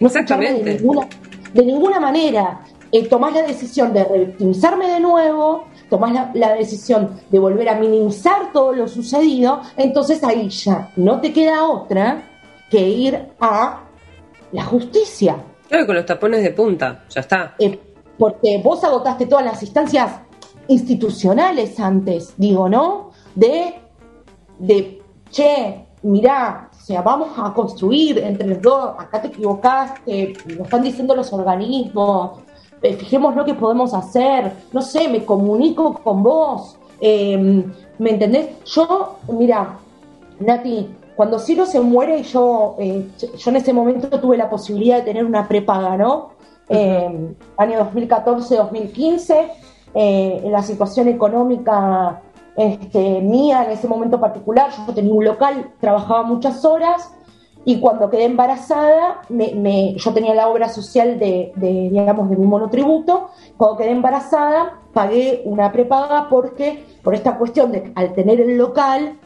[0.00, 0.82] No escucharme de Exactamente.
[0.82, 1.08] ninguna,
[1.52, 2.60] de ninguna manera.
[2.92, 7.76] Eh, tomás la decisión de revictimizarme de nuevo, tomás la, la decisión de volver a
[7.78, 12.22] minimizar todo lo sucedido, entonces ahí ya no te queda otra
[12.68, 13.82] que ir a
[14.50, 15.36] la justicia.
[15.68, 17.54] Claro, con los tapones de punta, ya está.
[17.60, 17.78] Eh,
[18.18, 20.20] porque vos agotaste todas las instancias
[20.66, 23.10] institucionales antes, digo, ¿no?
[23.34, 23.74] De,
[24.58, 30.82] de che, mirá, sea, vamos a construir entre los dos, acá te equivocaste, lo están
[30.82, 32.40] diciendo los organismos,
[32.82, 37.64] eh, fijémonos qué podemos hacer, no sé, me comunico con vos, eh,
[37.98, 38.64] ¿me entendés?
[38.64, 39.78] Yo, mira,
[40.40, 43.06] Nati, cuando Ciro se muere, yo, eh,
[43.38, 46.30] yo en ese momento tuve la posibilidad de tener una prepaga, ¿no?
[46.68, 49.48] Eh, año 2014-2015,
[49.94, 52.22] eh, en la situación económica
[52.56, 57.14] este, mía en ese momento particular, yo tenía un local, trabajaba muchas horas
[57.64, 62.36] y cuando quedé embarazada, me, me- yo tenía la obra social de, de, digamos, de
[62.36, 68.40] mi monotributo, cuando quedé embarazada pagué una prepaga porque, por esta cuestión de al tener
[68.40, 69.18] el local,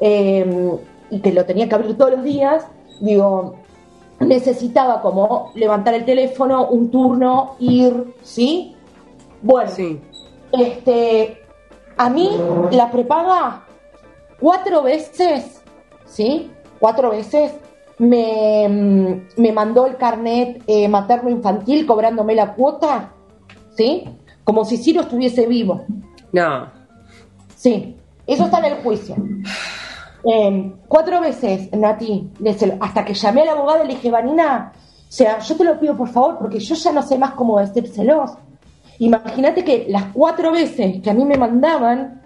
[0.00, 0.78] eh,
[1.10, 2.66] y que lo tenía que abrir todos los días,
[3.00, 3.54] digo,
[4.20, 8.76] necesitaba como levantar el teléfono, un turno, ir, ¿sí?
[9.42, 10.00] Bueno, Sí.
[10.52, 11.38] este,
[11.98, 12.30] a mí
[12.70, 13.64] la prepaga
[14.40, 15.62] cuatro veces,
[16.06, 16.50] ¿sí?
[16.78, 17.52] Cuatro veces
[17.98, 23.10] me, mm, me mandó el carnet eh, materno infantil cobrándome la cuota,
[23.76, 24.04] ¿sí?
[24.44, 25.84] Como si Ciro estuviese vivo.
[26.32, 26.70] No.
[27.56, 29.16] Sí, eso está en el juicio.
[30.24, 34.10] Eh, cuatro veces, Nati, desde el- hasta que llamé a la abogada y le dije,
[34.10, 37.32] Vanina, o sea, yo te lo pido por favor, porque yo ya no sé más
[37.32, 38.32] cómo decírselos.
[38.98, 42.18] Imagínate que las cuatro veces que a mí me mandaban,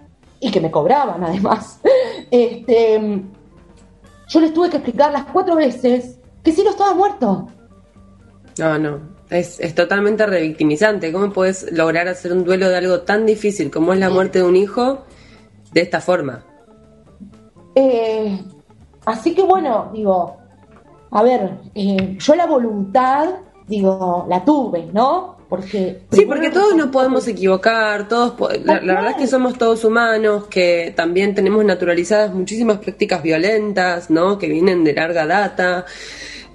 [0.43, 1.79] y que me cobraban además,
[2.31, 3.23] este,
[4.27, 7.47] yo les tuve que explicar las cuatro veces que Ciro estaba muerto.
[8.59, 9.13] No, no.
[9.29, 11.13] Es, es totalmente revictimizante.
[11.13, 14.45] ¿Cómo puedes lograr hacer un duelo de algo tan difícil como es la muerte de
[14.45, 15.05] un hijo
[15.71, 16.43] de esta forma?
[17.73, 18.37] Eh,
[19.05, 20.37] así que bueno, digo,
[21.09, 23.29] a ver, eh, yo la voluntad,
[23.65, 25.37] digo, la tuve, ¿no?
[25.55, 29.57] Porque Sí, porque todos nos podemos equivocar, todos po- la, la verdad es que somos
[29.57, 34.37] todos humanos, que también tenemos naturalizadas muchísimas prácticas violentas, ¿no?
[34.39, 35.85] Que vienen de larga data,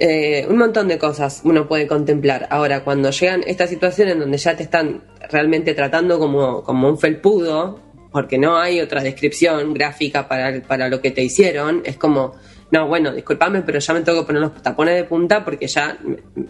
[0.01, 2.47] eh, un montón de cosas uno puede contemplar.
[2.51, 6.99] Ahora, cuando llegan estas situaciones en donde ya te están realmente tratando como, como un
[6.99, 7.81] felpudo,
[8.11, 12.35] porque no hay otra descripción gráfica para, para lo que te hicieron, es como,
[12.71, 15.99] no, bueno, discúlpame, pero ya me tengo que poner los tapones de punta porque ya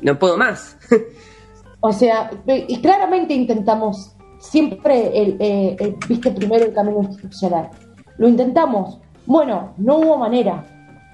[0.03, 0.77] no puedo más.
[1.81, 7.71] O sea, y claramente intentamos siempre, el, eh, el- viste, primero el camino institucional.
[8.19, 8.99] Lo intentamos.
[9.27, 10.65] Bueno, no hubo manera.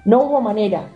[0.05, 0.89] No hubo manera.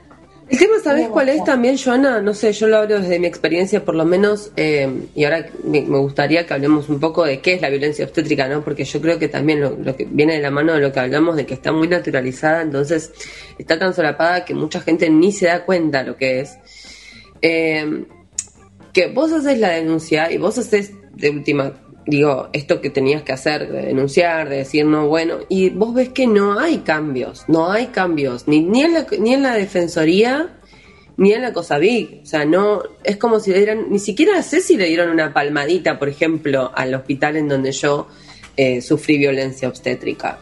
[0.47, 2.21] El tema, ¿sabes No, cuál es también, Joana?
[2.21, 5.81] No sé, yo lo hablo desde mi experiencia, por lo menos, eh, y ahora me,
[5.83, 8.63] me gustaría que hablemos un poco de qué es la violencia obstétrica, ¿no?
[8.63, 10.99] Porque yo creo que también lo, lo que viene de la mano de lo que
[11.01, 13.11] hablamos, de que está muy naturalizada, entonces
[13.59, 16.57] está tan solapada que mucha gente ni se da cuenta lo que es.
[17.43, 18.05] Eh,
[19.07, 21.73] vos haces la denuncia y vos haces de última
[22.09, 26.09] digo, esto que tenías que hacer, de denunciar, de decir no, bueno, y vos ves
[26.09, 30.57] que no hay cambios, no hay cambios, ni, ni, en, la, ni en la defensoría,
[31.17, 34.41] ni en la cosa big, o sea, no, es como si le dieran, ni siquiera
[34.41, 38.07] sé si le dieron una palmadita, por ejemplo, al hospital en donde yo
[38.57, 40.39] eh, sufrí violencia obstétrica.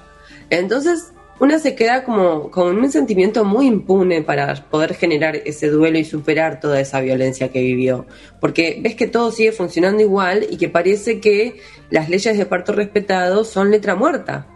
[0.50, 5.98] Entonces, una se queda como con un sentimiento muy impune para poder generar ese duelo
[5.98, 8.06] y superar toda esa violencia que vivió.
[8.40, 12.72] Porque ves que todo sigue funcionando igual y que parece que las leyes de parto
[12.72, 14.48] respetado son letra muerta.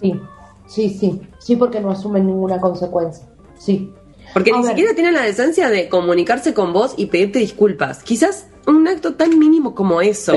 [0.00, 0.20] Sí,
[0.66, 3.26] sí, sí, sí, porque no asumen ninguna consecuencia.
[3.58, 3.92] Sí.
[4.32, 8.02] Porque ni siquiera tienen la decencia de comunicarse con vos y pedirte disculpas.
[8.02, 10.34] Quizás un acto tan mínimo como eso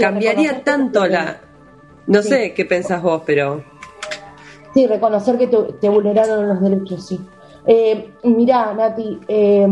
[0.00, 1.40] cambiaría tanto la...
[2.06, 3.64] No sé qué pensás vos, pero...
[4.76, 7.18] Sí, reconocer que te, vulneraron los derechos, sí.
[7.66, 9.66] Eh, mirá, Nati, eh,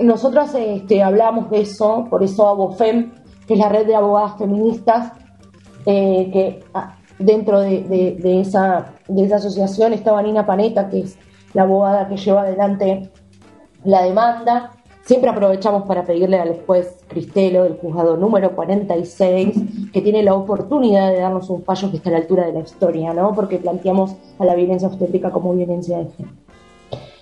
[0.00, 3.12] nosotros este, hablamos de eso, por eso ABOFEM,
[3.46, 5.12] que es la red de abogadas feministas,
[5.86, 11.16] eh, que ah, dentro de, esa, de esa asociación está Vanina Paneta, que es
[11.52, 13.12] la abogada que lleva adelante
[13.84, 14.72] la demanda,
[15.04, 21.12] Siempre aprovechamos para pedirle al juez Cristelo del juzgado número 46 que tiene la oportunidad
[21.12, 23.34] de darnos un fallo que está a la altura de la historia, ¿no?
[23.34, 26.34] Porque planteamos a la violencia obstétrica como violencia de género.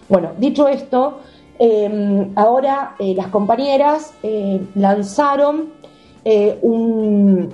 [0.09, 1.19] Bueno, dicho esto,
[1.59, 5.71] em, ahora eh, las compañeras eh, lanzaron
[6.25, 7.53] eh, un...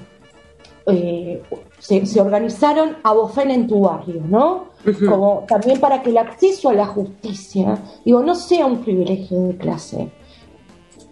[1.78, 4.68] Se, se, organizaron a Bofén en tu barrio, ¿no?
[5.06, 9.56] Como también para que el acceso a la justicia, digo, no sea un privilegio de
[9.58, 10.10] clase,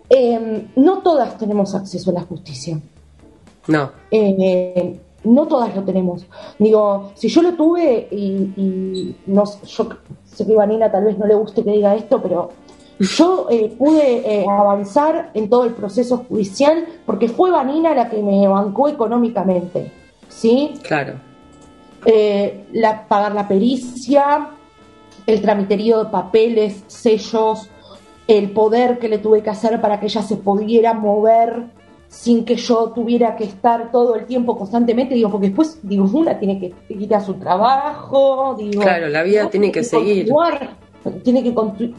[0.09, 2.79] Em, no todas tenemos acceso a la justicia.
[3.67, 3.91] No.
[4.11, 6.25] Eh, no todas lo tenemos.
[6.59, 9.89] Digo, si yo lo tuve y, no, yo
[10.25, 12.51] sé que Vanina tal vez no le guste que diga esto, pero
[13.01, 18.23] yo eh, pude eh, avanzar en todo el proceso judicial porque fue Vanina la que
[18.23, 19.91] me bancó económicamente,
[20.29, 20.75] ¿sí?
[20.83, 21.15] Claro.
[22.73, 24.51] la, pagar la pericia,
[25.27, 27.69] el tramiterío de papeles, sellos,
[28.29, 31.67] el poder que le tuve que hacer para que ella se pudiera mover
[32.09, 36.39] sin que yo tuviera que estar todo el tiempo constantemente, digo, porque después, digo, una
[36.39, 38.83] tiene que ir a su trabajo, digo...
[38.83, 40.29] Claro, la vida tiene que, seguir.
[41.23, 41.55] tiene que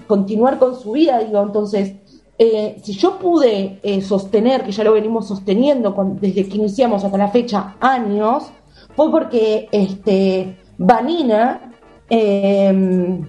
[0.08, 1.96] continuar con su vida, digo, entonces,
[2.40, 7.18] eh, si yo pude eh, sostener, que ya lo venimos sosteniendo desde que iniciamos hasta
[7.18, 8.50] la fecha, años,
[8.96, 11.74] fue porque este, Vanina...
[12.10, 13.20] Eh,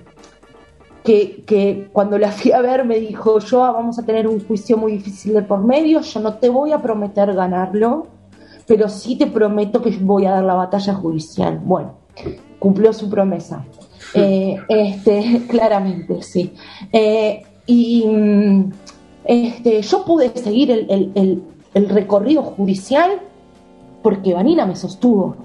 [1.08, 4.92] que, cuando la fui a ver me dijo, yo vamos a tener un juicio muy
[4.92, 8.08] difícil de por medio, yo no te voy a prometer ganarlo,
[8.66, 11.60] pero sí te prometo que voy a dar la batalla judicial.
[11.64, 11.94] Bueno,
[12.58, 13.64] cumplió su promesa.
[14.14, 16.54] Eh, este, claramente, sí.
[16.90, 18.06] Eh, y
[19.22, 21.42] este, yo pude seguir el,
[21.74, 23.20] recorrido judicial
[24.02, 25.36] porque Vanina me sostuvo.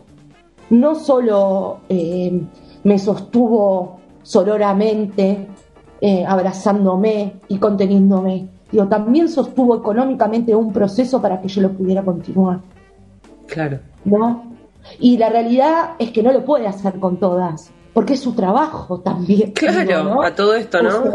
[0.70, 2.42] No solo eh,
[2.86, 5.50] me sostuvo sororamente,
[6.06, 8.50] eh, abrazándome y conteniéndome.
[8.70, 12.60] Digo, también sostuvo económicamente un proceso para que yo lo pudiera continuar.
[13.48, 13.80] Claro.
[14.04, 14.52] ¿No?
[15.00, 19.00] Y la realidad es que no lo puede hacer con todas, porque es su trabajo
[19.00, 19.54] también.
[19.54, 21.06] Claro, a todo esto, ¿no?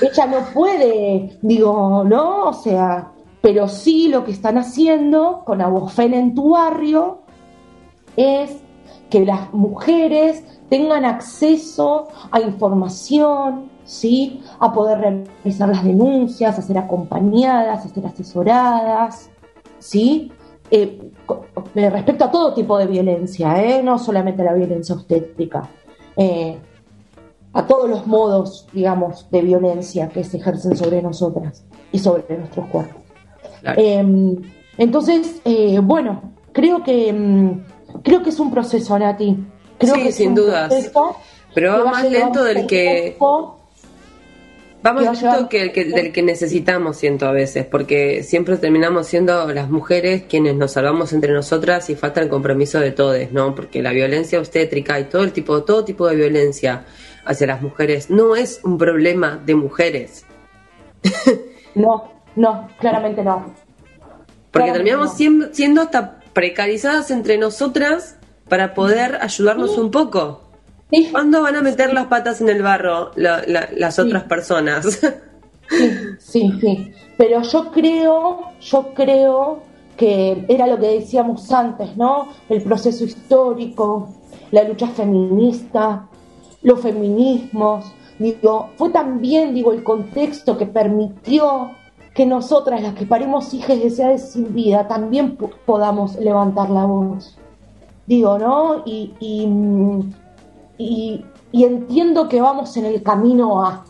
[0.00, 2.48] ella no puede, digo, ¿no?
[2.48, 3.08] O sea,
[3.42, 7.18] pero sí lo que están haciendo con Abofen en tu barrio
[8.16, 8.62] es
[9.12, 14.40] que las mujeres tengan acceso a información, ¿sí?
[14.58, 19.28] a poder realizar las denuncias, a ser acompañadas, a ser asesoradas,
[19.78, 20.32] ¿sí?
[20.70, 20.98] Eh,
[21.74, 23.82] respecto a todo tipo de violencia, ¿eh?
[23.82, 25.68] no solamente la violencia obstétrica,
[26.16, 26.56] eh,
[27.52, 32.66] a todos los modos, digamos, de violencia que se ejercen sobre nosotras y sobre nuestros
[32.68, 33.02] cuerpos.
[33.76, 34.36] Em,
[34.78, 35.42] entonces,
[35.82, 37.60] bueno, creo que mm,
[38.02, 39.36] creo que es un proceso, Nati
[39.86, 40.90] sí, sin dudas.
[41.54, 43.16] Pero va más lento del que...
[44.84, 49.06] Va más lento que, el que, del que necesitamos, siento a veces, porque siempre terminamos
[49.06, 53.54] siendo las mujeres quienes nos salvamos entre nosotras y falta el compromiso de todos, ¿no?
[53.54, 56.84] Porque la violencia obstétrica y todo el tipo, todo tipo de violencia
[57.24, 60.26] hacia las mujeres no es un problema de mujeres.
[61.76, 63.54] no, no, claramente no.
[64.50, 68.16] Porque terminamos siendo, siendo hasta precarizadas entre nosotras
[68.48, 70.42] para poder ayudarnos un poco.
[71.10, 75.00] ¿Cuándo van a meter las patas en el barro las otras personas?
[75.68, 76.92] Sí, sí, sí.
[77.16, 79.62] Pero yo creo, yo creo
[79.96, 82.28] que era lo que decíamos antes, ¿no?
[82.50, 84.12] El proceso histórico,
[84.50, 86.08] la lucha feminista,
[86.62, 91.70] los feminismos, digo, fue también, digo, el contexto que permitió
[92.14, 97.38] que nosotras, las que parimos hijas deseadas sin vida, también po- podamos levantar la voz.
[98.06, 98.82] Digo, ¿no?
[98.84, 99.48] Y, y,
[100.78, 103.84] y- y entiendo que vamos en el camino a,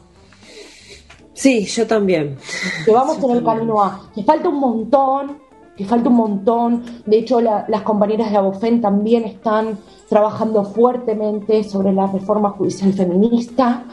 [1.32, 2.36] Sí, yo también.
[2.84, 5.38] que vamos en el camino A, que falta un montón,
[5.76, 6.82] que falta un montón.
[7.06, 12.92] De hecho, la- las compañeras de Abofen también están trabajando fuertemente sobre la reforma judicial
[12.92, 13.84] feminista,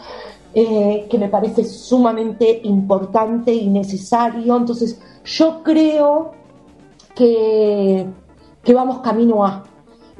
[0.53, 4.57] eh, que me parece sumamente importante y necesario.
[4.57, 6.31] Entonces, yo creo
[7.15, 8.05] que,
[8.63, 9.63] que vamos camino A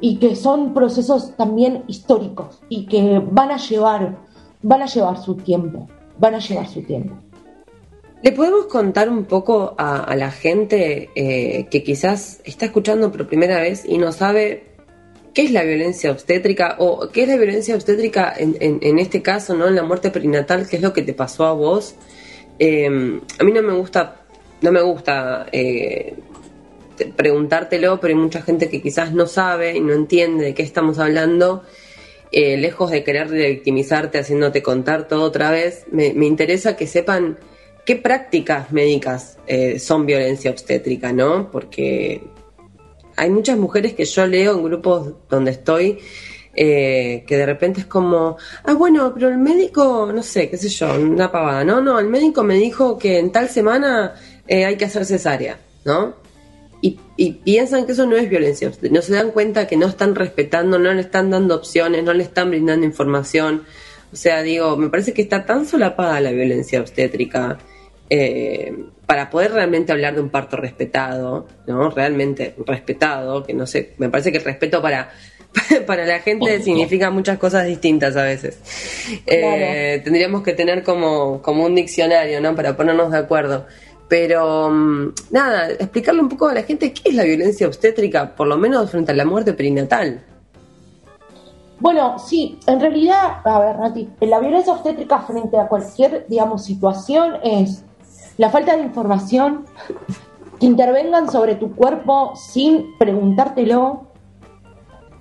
[0.00, 4.18] y que son procesos también históricos y que van a llevar,
[4.62, 7.14] van a llevar su tiempo, van a llevar su tiempo.
[8.22, 13.60] ¿Le podemos contar un poco a, la gente eh, que quizás está escuchando por primera
[13.60, 14.69] vez y no sabe
[15.34, 19.54] qué es la violencia obstétrica o qué es la violencia obstétrica en, en- este caso,
[19.54, 21.94] no en la muerte perinatal, qué es lo que te pasó a vos?
[22.58, 24.16] Eh, a mí no me gusta,
[24.60, 26.14] no me gusta eh,
[26.96, 30.62] te- preguntártelo, pero hay mucha gente que quizás no sabe y no entiende de qué
[30.62, 31.62] estamos hablando.
[32.32, 37.38] Eh, lejos de querer victimizarte haciéndote contar todo otra vez, me, me interesa que sepan
[37.84, 41.50] qué prácticas médicas eh, son violencia obstétrica, ¿no?
[41.50, 42.20] Porque
[43.20, 45.98] hay muchas mujeres que yo leo en grupos donde estoy
[46.54, 50.68] eh, que de repente es como, ah, bueno, pero el médico, no sé, qué sé
[50.68, 54.14] yo, una pavada, no, no, el médico me dijo que en tal semana
[54.48, 56.14] eh, hay que hacer cesárea, ¿no?
[56.80, 60.14] Y, y piensan que eso no es violencia, no se dan cuenta que no están
[60.14, 63.64] respetando, no le están dando opciones, no le están brindando información.
[64.12, 67.58] O sea, digo, me parece que está tan solapada la violencia obstétrica
[68.12, 71.90] eh, para poder realmente hablar de un parto respetado, ¿no?
[71.90, 75.10] Realmente respetado, que no sé, me parece que el respeto para,
[75.86, 78.58] para la gente significa muchas cosas distintas a veces.
[79.26, 82.54] Eh, tendríamos que tener como, como un diccionario, ¿no?
[82.54, 83.66] Para ponernos de acuerdo.
[84.08, 88.48] Pero mm, nada, explicarle un poco a la gente qué es la violencia obstétrica, por
[88.48, 90.24] lo menos frente a la muerte perinatal.
[91.78, 97.36] Bueno, sí, en realidad, a ver, Nati, la violencia obstétrica frente a cualquier, digamos, situación
[97.42, 97.84] es
[98.40, 99.66] la falta de información,
[100.58, 104.06] que intervengan sobre tu cuerpo sin preguntártelo,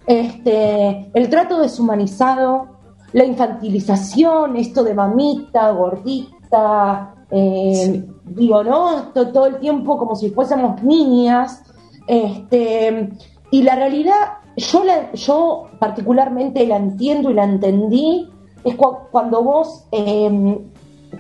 [0.08, 2.68] este, el trato deshumanizado,
[3.14, 9.10] la infantilización, esto de mamita, gordita, eh, digo, ¿no?
[9.14, 11.62] To- todo el tiempo como si fuésemos niñas,
[12.08, 13.10] este,
[13.52, 14.16] y la realidad,
[14.56, 18.30] yo, la, yo particularmente la entiendo y la entendí,
[18.64, 20.60] es cua- cuando vos eh,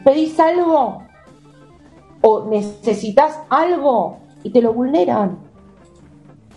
[0.04, 1.04] pedís algo
[2.22, 5.38] o necesitas algo y te lo vulneran,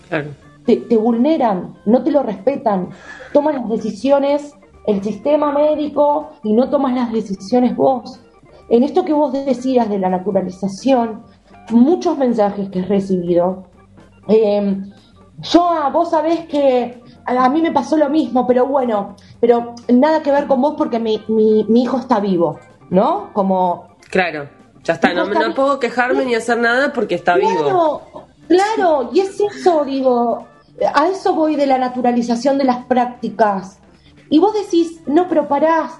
[0.08, 0.30] Claro.
[0.66, 2.88] te, te vulneran, no te lo respetan,
[3.32, 4.54] toman las decisiones
[4.86, 8.20] el sistema médico y no tomas las decisiones vos.
[8.68, 11.22] En esto que vos decías de la naturalización,
[11.70, 13.64] muchos mensajes que he recibido,
[14.28, 14.76] eh,
[15.38, 19.74] yo, ah, vos sabés que a, a mí me pasó lo mismo, pero bueno, pero
[19.92, 22.58] nada que ver con vos porque mi, mi, mi hijo está vivo,
[22.90, 23.32] ¿no?
[23.32, 24.48] Como Claro,
[24.84, 27.50] ya está, no, No puedo quejarme ni hacer nada porque está vivo.
[27.50, 28.02] Claro,
[28.48, 30.46] claro, y es eso, digo,
[30.94, 33.78] a eso voy de la naturalización de las prácticas.
[34.30, 35.90] Y vos decís, no, pero pará,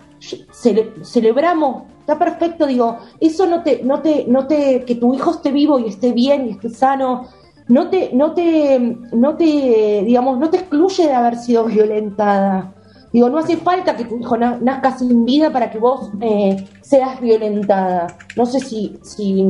[0.52, 5.32] cele- celebramos, está perfecto, digo, eso no te, no te, no te, que tu hijo
[5.32, 7.28] esté vivo y esté bien y esté sano,
[7.68, 8.78] no te, no te,
[9.12, 12.72] no te, digamos, no te excluye de haber sido violentada.
[13.12, 16.56] Digo, no hace falta que tu hijo na- nazca sin vida para que vos eh,
[16.80, 18.06] seas violentada.
[18.36, 19.44] No sé si, si,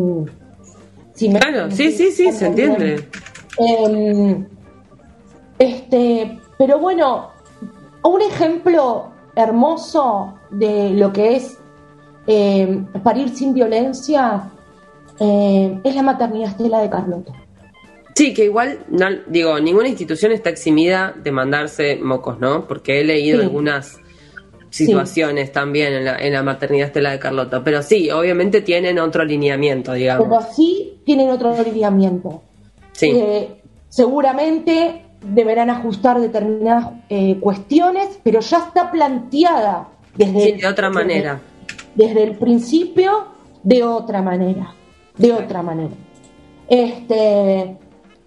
[1.15, 3.09] si me- Claro, sí, sí, sí, se entiende.
[3.59, 4.47] Em,
[5.59, 7.29] este, pero bueno,
[8.05, 11.59] un ejemplo hermoso de lo que es
[12.27, 14.51] em, parir sin violencia
[15.19, 17.33] em, es la maternidad Estela de Carlota.
[18.15, 22.67] Sí, que igual, no, digo, ninguna institución está eximida de mandarse mocos, ¿no?
[22.69, 23.45] Porque he leído Sí.
[23.45, 23.99] algunas
[24.71, 27.63] situaciones también en la, en la maternidad Estela de Carlota.
[27.65, 30.45] Pero sí, obviamente tienen otro alineamiento, Pero digamos.
[30.57, 32.43] sí tienen otro lineamiento.
[32.93, 33.49] Sí, Eh,
[33.89, 41.01] seguramente deberán ajustar determinadas eh, cuestiones, pero ya está planteada desde, sí, de otra desde-
[41.03, 41.41] manera.
[41.95, 43.27] desde el principio
[43.63, 44.75] de otra manera,
[45.17, 45.95] de otra manera.
[46.69, 47.77] Este,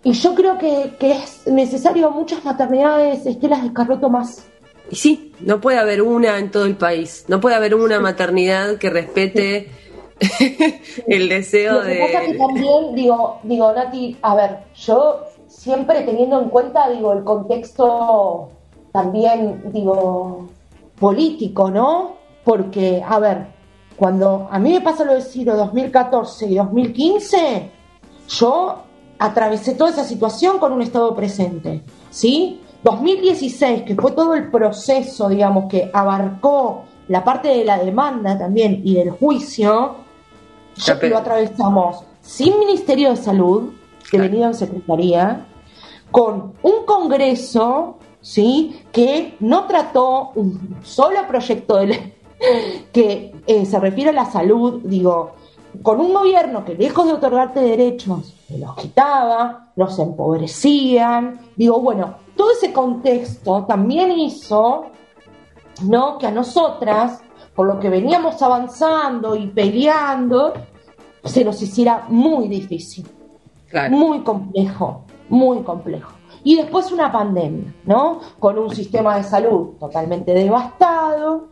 [0.06, 4.46] y yo creo que, que es necesario muchas maternidades estelas de Carloto más.
[4.92, 7.26] Y sí, no puede haber una en todo el país.
[7.28, 9.72] No puede haber una maternidad que respete
[11.08, 12.38] el deseo Lo que pasa que de...
[12.38, 18.50] también, digo, digo, Nati, a ver, yo siempre teniendo en cuenta, digo, el contexto
[18.92, 20.48] también, digo,
[21.00, 22.18] político, ¿no?
[22.44, 23.48] Porque, a ver,
[23.96, 27.72] cuando a mí me pasa lo de Ciro 2014 y 2015,
[28.30, 28.85] yo
[29.20, 32.62] atravesé toda esa situación con un estado presente, ¿sí?
[32.84, 38.82] 2016, que fue todo el proceso, digamos, que abarcó la parte de la demanda también
[38.84, 39.96] y del juicio,
[40.76, 43.72] ya lo atravesamos sin Ministerio de Salud,
[44.10, 45.46] que venía en Secretaría,
[46.12, 48.82] con un Congreso, ¿sí?
[48.92, 52.14] Que no trató un solo proyecto de ley
[52.92, 55.36] que eh, se refiere a la salud, digo,
[55.82, 62.52] con un gobierno que lejos de otorgarte derechos, los quitaba, los empobrecían, digo, bueno, todo
[62.52, 64.86] ese contexto también hizo,
[65.84, 66.18] ¿no?
[66.18, 67.22] Que a nosotras,
[67.56, 70.54] por lo que veníamos avanzando y peleando,
[71.24, 73.08] se nos hiciera muy difícil,
[73.90, 76.12] muy complejo, muy complejo.
[76.44, 78.20] Y después una pandemia, ¿no?
[78.38, 81.48] Con un sistema de salud totalmente devastado,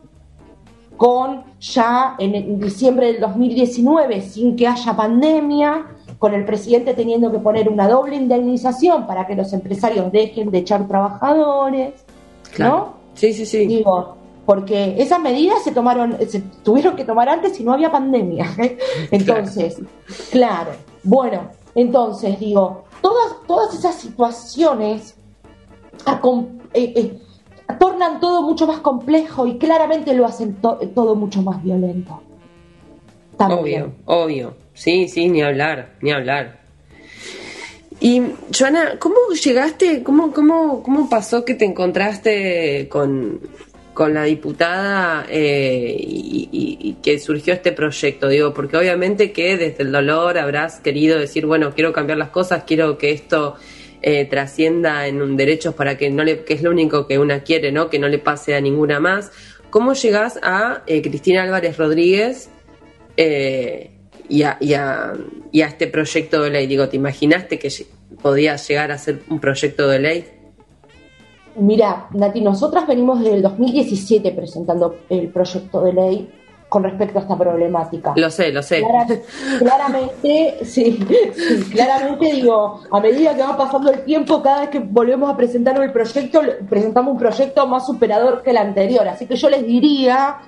[0.96, 5.86] con ya en diciembre del 2019, sin que haya pandemia,
[6.18, 10.58] con el presidente teniendo que poner una doble indemnización para que los empresarios dejen de
[10.58, 11.92] echar trabajadores,
[12.58, 12.94] ¿no?
[13.14, 13.66] Sí, sí, sí.
[13.66, 14.16] Digo,
[14.46, 18.46] porque esas medidas se tomaron, se tuvieron que tomar antes y no había pandemia.
[18.58, 18.78] ¿eh?
[19.10, 19.80] Entonces,
[20.30, 20.72] claro.
[21.02, 25.16] bueno, entonces digo, todas, todas esas situaciones
[26.06, 27.18] eh, eh,
[27.78, 32.20] tornan todo mucho más complejo y claramente lo hacen todo mucho más violento.
[33.38, 34.54] Obvio, obvio.
[34.74, 36.64] Sí, sí, ni hablar, ni hablar.
[38.00, 38.22] Y
[38.56, 43.40] Joana, ¿cómo llegaste, cómo, cómo, cómo pasó que te encontraste con,
[43.96, 48.28] la diputada eh, y, que surgió este proyecto?
[48.28, 52.64] Digo, porque obviamente que desde el dolor habrás querido decir, bueno, quiero cambiar las cosas,
[52.64, 53.56] quiero que esto
[54.06, 57.40] eh, trascienda en un derechos para que no le, que es lo único que una
[57.40, 57.88] quiere, ¿no?
[57.88, 59.32] Que no le pase a ninguna más.
[59.70, 62.50] ¿Cómo llegás a eh, Cristina Álvarez Rodríguez?
[63.16, 63.92] Eh,
[64.28, 65.16] y a, y, a,
[65.52, 66.66] este proyecto de ley?
[66.66, 67.70] Digo, ¿te imaginaste que
[68.20, 70.24] podía llegar a ser un proyecto de ley?
[71.56, 76.28] Mira, Nati, nosotras venimos desde el 2017 presentando el proyecto de ley
[76.68, 78.12] con respecto a esta problemática.
[78.16, 78.82] Lo sé, lo sé.
[79.58, 80.98] claramente, sí,
[81.70, 85.80] claramente digo, a medida que va pasando el tiempo, cada vez que volvemos a presentar
[85.80, 89.06] el proyecto, presentamos un proyecto más superador que el anterior.
[89.06, 90.38] Así que yo les diría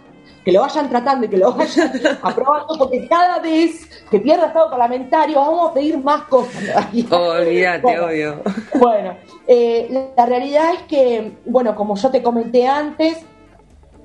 [0.44, 1.92] que lo vayan tratando y que lo vayan
[2.22, 6.86] aprobando, porque cada vez que pierda estado parlamentario vamos a pedir más cosas.
[7.10, 8.42] olvídate, obvio.
[8.74, 9.16] Bueno,
[9.48, 13.24] eh, la realidad es que, bueno, como yo te comenté antes,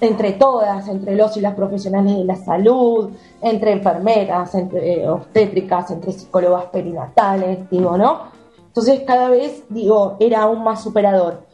[0.00, 5.90] entre todas, entre los y las profesionales de la salud, entre enfermeras, entre eh, obstétricas,
[5.90, 8.32] entre psicólogas perinatales, digo, ¿no?
[8.66, 11.46] Entonces cada vez, digo, era aún más superador.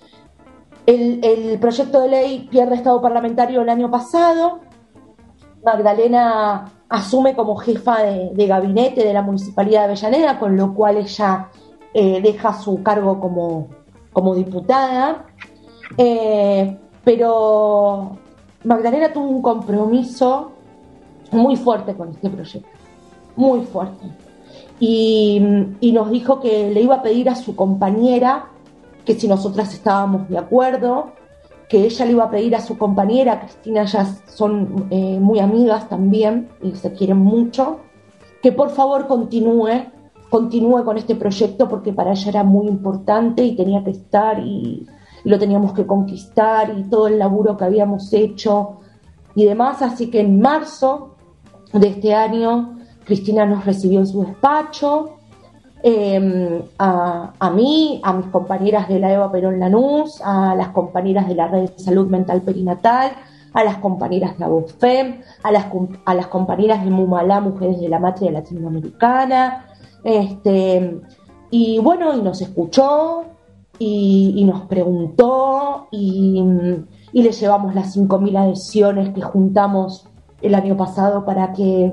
[0.87, 4.61] El, proyecto de ley pierde estado parlamentario el año pasado.
[5.63, 11.49] Magdalena asume como jefa de, gabinete de la Municipalidad de Avellaneda, con lo cual ella
[11.93, 13.69] eh, deja su cargo como,
[14.13, 15.27] como diputada,
[15.99, 18.19] eh, pero
[18.65, 20.53] Magdalena tuvo un compromiso
[21.33, 22.69] muy fuerte con este proyecto,
[23.37, 24.07] muy fuerte.
[24.79, 25.41] Y,
[25.93, 28.47] nos dijo que le iba a pedir a su compañera
[29.05, 31.13] que si nosotras estábamos de acuerdo,
[31.69, 35.89] que ella le iba a pedir a su compañera, Cristina, ya son eh, muy amigas
[35.89, 37.79] también y se quieren mucho,
[38.43, 39.87] que por favor continúe
[40.31, 44.87] continúe con este proyecto porque para ella era muy importante y tenía que estar y,
[45.25, 48.81] lo teníamos que conquistar y todo el laburo que habíamos hecho
[49.35, 49.83] y demás.
[49.83, 51.17] Así que en marzo
[51.73, 55.17] de este año Cristina nos recibió en su despacho,
[55.83, 61.35] em, a, mí, a mis compañeras de la EVA Perón Lanús, a las compañeras de
[61.35, 63.13] la Red de Salud Mental Perinatal,
[63.53, 65.67] a las compañeras de la BOFEM, a las,
[66.05, 69.67] a las compañeras de MUMALA, Mujeres de la Matria Latinoamericana,
[70.05, 71.01] este,
[71.51, 73.25] y bueno, y nos escuchó,
[73.83, 76.45] y, nos preguntó y,
[77.13, 80.07] le llevamos las 5.000 adhesiones que juntamos
[80.43, 81.93] el año pasado para que,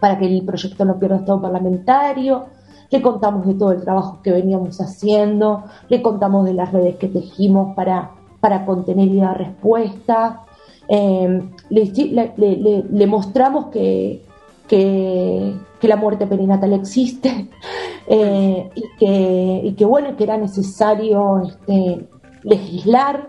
[0.00, 2.46] para que el proyecto no pierda estado parlamentario.
[2.90, 7.08] Le contamos de todo el trabajo que veníamos haciendo, le contamos de las redes que
[7.08, 10.42] tejimos para, para contener y dar respuesta.
[10.88, 14.27] Eh, le mostramos que,
[14.68, 17.48] que, la muerte perinatal existe
[18.06, 22.06] eh, y, que, bueno, que era necesario este,
[22.42, 23.28] legislar.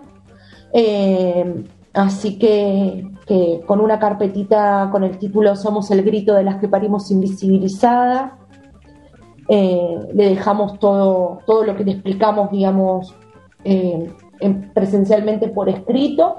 [0.73, 1.63] Eh,
[1.93, 6.67] así que, que con una carpetita con el título Somos el grito de las que
[6.67, 8.37] parimos invisibilizada,
[9.47, 13.15] eh, le dejamos todo, todo lo que le explicamos, digamos,
[13.63, 14.13] en-
[14.73, 16.35] presencialmente por escrito.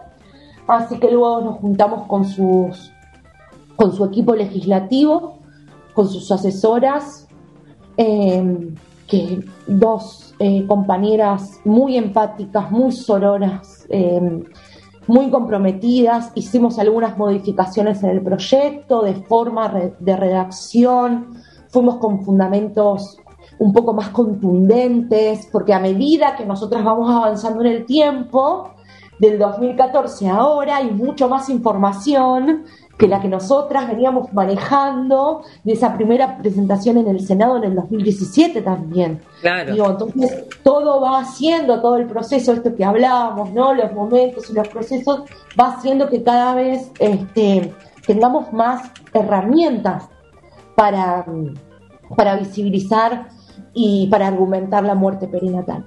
[0.67, 2.93] Así que luego nos juntamos con sus
[3.81, 5.39] con su equipo legislativo,
[5.95, 7.27] con sus asesoras,
[7.97, 8.75] eh,
[9.07, 14.45] que dos eh, compañeras muy empáticas, muy sororas, eh,
[15.07, 16.31] muy comprometidas.
[16.35, 21.39] Hicimos algunas modificaciones en el proyecto de forma de redacción,
[21.71, 23.17] fuimos con fundamentos
[23.59, 28.75] un poco más contundentes, porque a medida que nosotras vamos avanzando en el tiempo,
[29.21, 32.65] del 2014 a ahora hay mucho más información
[33.01, 37.75] que la que nosotras veníamos manejando de esa primera presentación en el Senado en el
[37.75, 39.23] 2017 también.
[39.41, 39.73] Claro.
[39.73, 43.73] Digo, entonces todo va haciendo, todo el proceso, esto que hablábamos, ¿no?
[43.73, 45.23] Los momentos y los procesos,
[45.59, 47.73] va haciendo que cada vez este,
[48.07, 50.05] tengamos más herramientas
[50.77, 51.25] para,
[52.15, 53.29] para visibilizar
[53.73, 55.87] y para argumentar la muerte perinatal.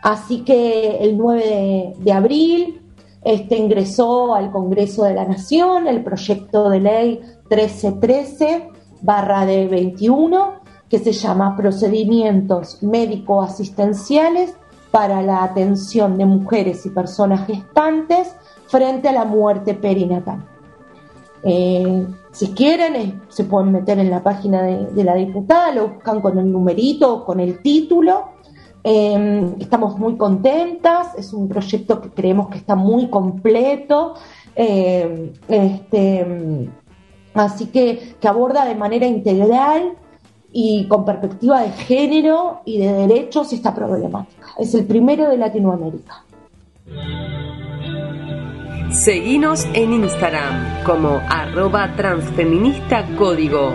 [0.00, 2.81] Así que el 9 de, de abril
[3.24, 7.20] este, ingresó al Congreso de la Nación el proyecto de ley
[7.50, 8.68] 1313
[9.02, 14.54] barra de 21 que se llama Procedimientos Médico-Asistenciales
[14.90, 20.44] para la atención de mujeres y personas gestantes frente a la muerte perinatal.
[21.44, 26.38] Eh, si quieren, se pueden meter en la página de, la diputada, lo buscan con
[26.38, 28.31] el numerito, con el título.
[28.84, 34.14] Eh, estamos muy contentas, es un proyecto que creemos que está muy completo.
[34.54, 36.68] eh, este,
[37.34, 39.94] así que, que aborda de manera integral
[40.52, 44.48] y con perspectiva de género y de derechos esta problemática.
[44.58, 46.24] Es el primero de Latinoamérica.
[48.90, 53.72] Seguinos en Instagram como arroba transfeminista código.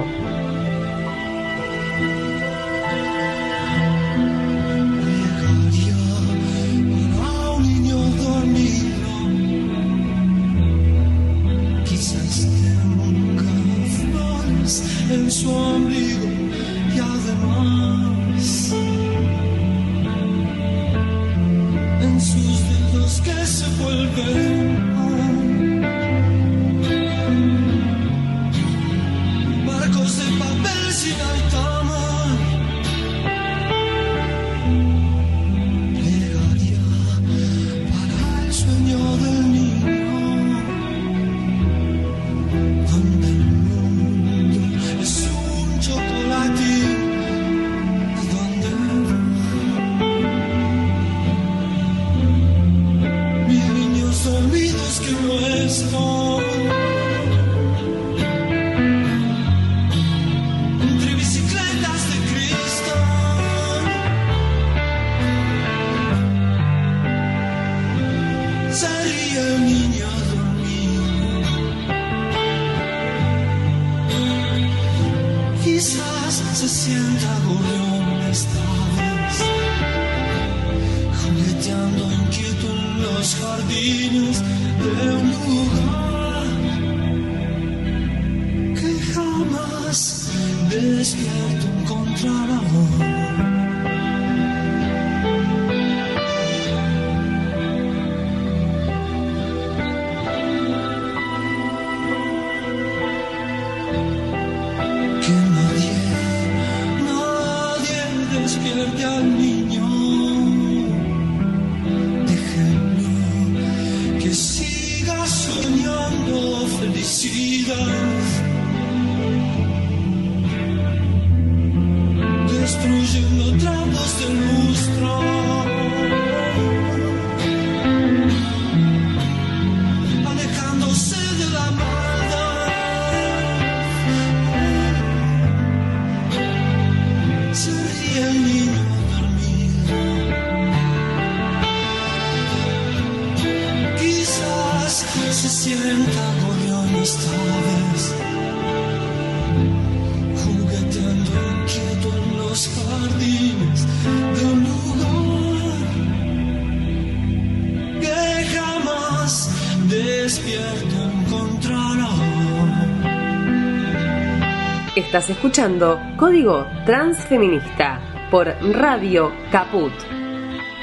[165.27, 167.99] Estás escuchando Código Transfeminista
[168.31, 169.91] por Radio Caput.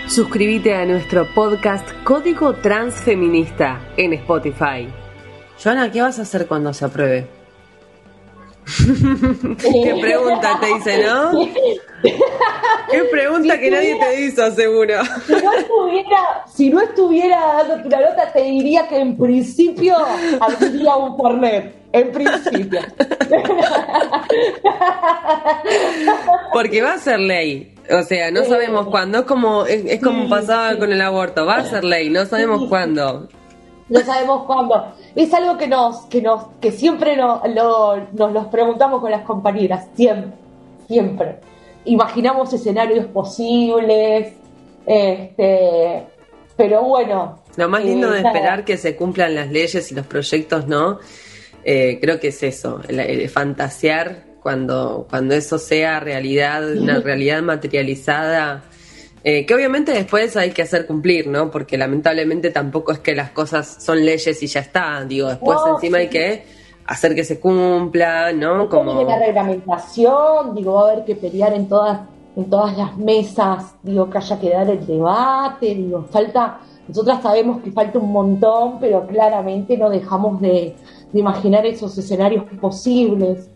[0.07, 4.87] Suscríbete a nuestro podcast Código Transfeminista en Spotify.
[5.63, 7.27] Joana, ¿qué vas a hacer cuando se apruebe?
[8.77, 11.31] Qué pregunta te hice, ¿no?
[12.91, 14.95] Qué pregunta que nadie te hizo, seguro.
[15.27, 19.97] Si no estuviera, si no estuviera dando la nota, te diría que en principio
[20.41, 21.75] abriría un Fernet.
[21.93, 22.81] En principio.
[26.53, 27.75] Porque va a ser ley.
[27.91, 29.19] O sea, no sabemos cuándo.
[29.21, 31.45] Es como, es, es como pasaba con el aborto.
[31.47, 33.29] Va a ser ley, no sabemos cuándo.
[33.89, 34.93] No sabemos cuándo.
[35.15, 39.23] Es algo que nos, que nos, que siempre no- lo- nos los preguntamos con las
[39.23, 40.33] compañeras, siempre,
[40.89, 41.37] siempre.
[41.85, 44.33] Imaginamos escenarios posibles,
[44.87, 46.07] este,
[46.57, 47.43] pero bueno.
[47.57, 48.37] Lo más lindo eh, de nada.
[48.37, 50.99] esperar que se cumplan las leyes y los proyectos, ¿no?
[51.65, 57.43] Eh, creo que es eso, el, el fantasear cuando, cuando eso sea realidad, una realidad
[57.43, 58.65] materializada,
[59.27, 61.51] eh, que obviamente después hay que hacer cumplir, ¿no?
[61.51, 65.97] Porque lamentablemente tampoco es que las cosas son leyes y ya está, digo, después encima
[65.97, 66.03] sí.
[66.03, 66.45] hay que
[66.87, 68.69] hacer que se cumpla, ¿no?
[68.69, 69.03] Como...
[69.05, 72.01] la reglamentación, digo, va a haber que pelear en todas,
[72.37, 77.63] en todas las mesas, digo, que haya que dar el debate, digo, falta, nosotras sabemos
[77.63, 80.75] que falta un montón, pero claramente no dejamos de,
[81.13, 83.49] de imaginar esos escenarios posibles.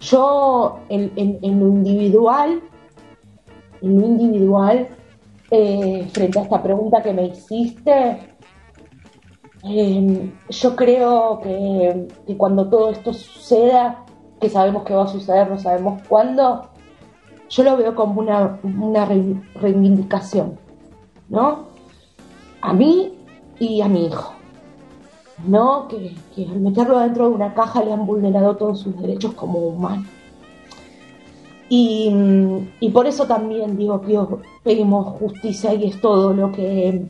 [0.00, 2.60] Yo, en, en- en lo individual,
[3.82, 4.88] en lo individual,
[5.50, 8.33] eh, frente a esta pregunta que me hiciste,
[9.64, 12.06] eh, yo creo que,
[12.36, 14.04] cuando todo esto suceda,
[14.40, 16.68] que sabemos que va a suceder, no sabemos cuándo,
[17.48, 20.58] yo lo veo como una, una re- reivindicación,
[21.28, 21.66] ¿no?
[22.60, 23.14] A mí
[23.58, 24.34] y a mi hijo,
[25.46, 25.88] ¿no?
[25.88, 30.04] Que, al meterlo dentro de una caja le han vulnerado todos sus derechos como humano.
[31.76, 34.16] Y por eso también digo que
[34.62, 37.06] pedimos justicia y es todo lo que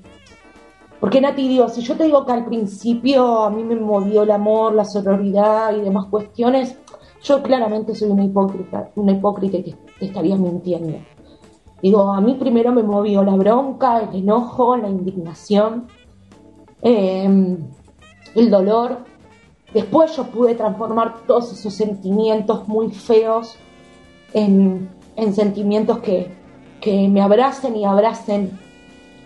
[1.05, 4.31] porque Nati, digo, si yo te digo que al principio a mí me movió el
[4.31, 6.79] amor, la sororidad y demás cuestiones,
[7.23, 10.97] yo claramente soy una hipócrita, una hipócrita y te, te estaría mintiendo.
[11.83, 15.89] Digo, a mí primero me movió la bronca, el enojo, la indignación,
[16.81, 17.59] eh,
[18.35, 19.01] el dolor.
[19.75, 23.57] Después yo pude transformar todos esos sentimientos muy feos
[24.33, 26.35] en, en sentimientos que,
[26.81, 28.64] que me abracen y abracen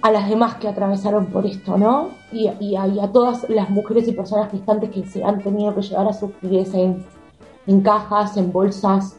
[0.02, 2.10] a las demás que atravesaron por esto, ¿no?
[2.32, 5.74] Y, y a, y a todas las mujeres y personas gestantes que se han tenido
[5.74, 7.04] que llevar a sus pies en,
[7.66, 9.16] en cajas, en bolsas,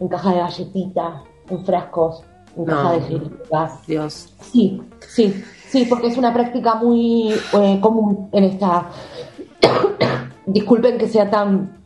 [0.00, 2.22] en cajas de galletita, en frascos,
[2.56, 2.72] en No.
[2.72, 3.86] cajas de jeringas.
[3.86, 4.34] Dios.
[4.40, 8.86] Sí, sí, sí, porque es una práctica muy eh, común en esta.
[10.46, 11.76] Disculpen que sea tan,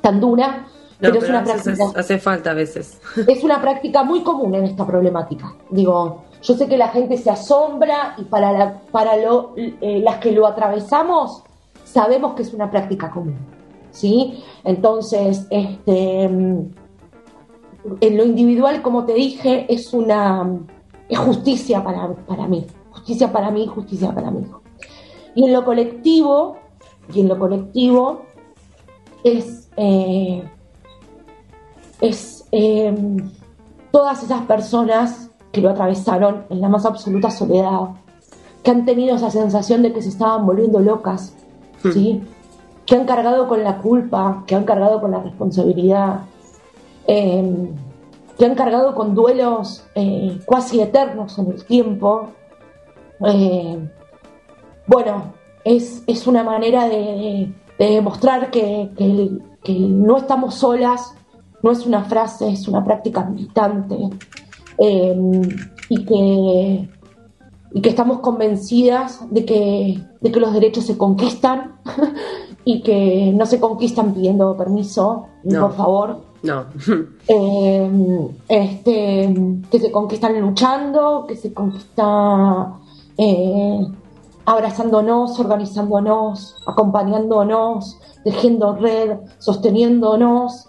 [0.00, 0.66] tan dura,
[1.00, 3.00] No, pero, es una práctica hace falta a veces.
[3.28, 5.54] es una práctica muy común en esta problemática.
[5.70, 10.46] Digo, yo sé que la gente se asombra y para, para eh, las que lo
[10.46, 11.42] atravesamos
[11.84, 13.38] sabemos que es una práctica común.
[13.90, 14.42] ¿sí?
[14.64, 16.70] Entonces, este, mm,
[18.00, 20.48] en lo individual, como te dije, es una
[21.16, 22.66] justicia para, para mí.
[22.90, 24.46] Justicia para mí, justicia para mí.
[25.34, 26.58] Y en lo colectivo,
[27.12, 28.22] y en lo colectivo,
[29.24, 30.42] es eh,
[32.00, 32.94] es eh,
[33.90, 37.80] todas esas personas que lo atravesaron en la más absoluta soledad,
[38.62, 41.34] que han tenido esa sensación de que se estaban volviendo locas,
[41.92, 42.22] ¿sí?
[42.86, 46.20] que han cargado con la culpa, que han cargado con la responsabilidad,
[47.06, 47.70] eh,
[48.38, 52.28] que han cargado con duelos eh, cuasi eternos en el tiempo.
[53.26, 53.78] Eh,
[54.86, 55.32] bueno,
[55.64, 61.14] es, es una manera de, de demostrar que, que el- que el no estamos solas,
[61.64, 63.96] no es una frase, es una práctica militante.
[64.78, 65.16] Eh,
[65.88, 66.88] y, que,
[67.72, 71.76] y que estamos convencidas de que, de que los derechos se conquistan
[72.64, 75.62] y que no se conquistan pidiendo permiso, No.
[75.62, 76.64] por favor, No.
[77.28, 79.34] eh, este,
[79.70, 82.74] que se conquistan luchando, que se conquista
[83.16, 83.86] eh,
[84.44, 90.68] abrazándonos, organizándonos, acompañándonos, tejiendo red, sosteniéndonos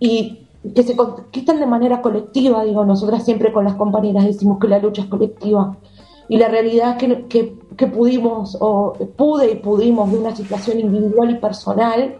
[0.00, 2.64] y que se conquistan de manera colectiva.
[2.64, 5.76] Digo, nosotras siempre con las compañeras decimos que la lucha es colectiva
[6.28, 10.78] y la realidad es que, que, que pudimos, o pude y pudimos de una situación
[10.78, 12.18] individual y personal,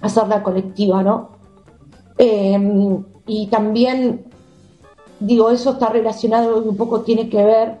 [0.00, 1.30] hacerla colectiva, ¿no?
[2.16, 4.24] Eh, y también,
[5.20, 7.78] digo, eso está relacionado y un poco tiene que ver,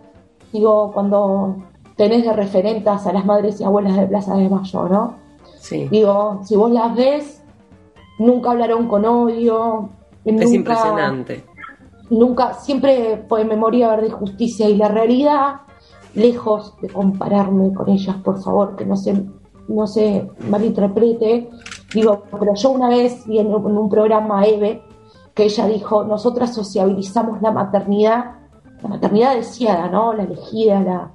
[0.52, 1.56] digo, cuando
[1.96, 5.14] tenés de referentas a las madres y abuelas de Plaza de Mayo, ¿no?
[5.60, 5.88] Sí.
[5.88, 7.42] Digo, si vos las ves,
[8.18, 9.90] nunca hablaron con odio.
[10.24, 11.44] Es nunca- impresionante.
[12.10, 14.68] Nunca, siempre por memoria, verdad y justicia.
[14.68, 15.60] Y la realidad,
[16.14, 19.24] lejos de compararme con ellas, por favor, que no se,
[19.68, 21.48] no se malinterprete.
[21.94, 24.82] Digo, pero yo una vez vi en un, en un programa EVE
[25.34, 28.36] que ella dijo, nosotras sociabilizamos la maternidad,
[28.82, 30.12] la maternidad deseada, ¿no?
[30.12, 31.10] La elegida, la,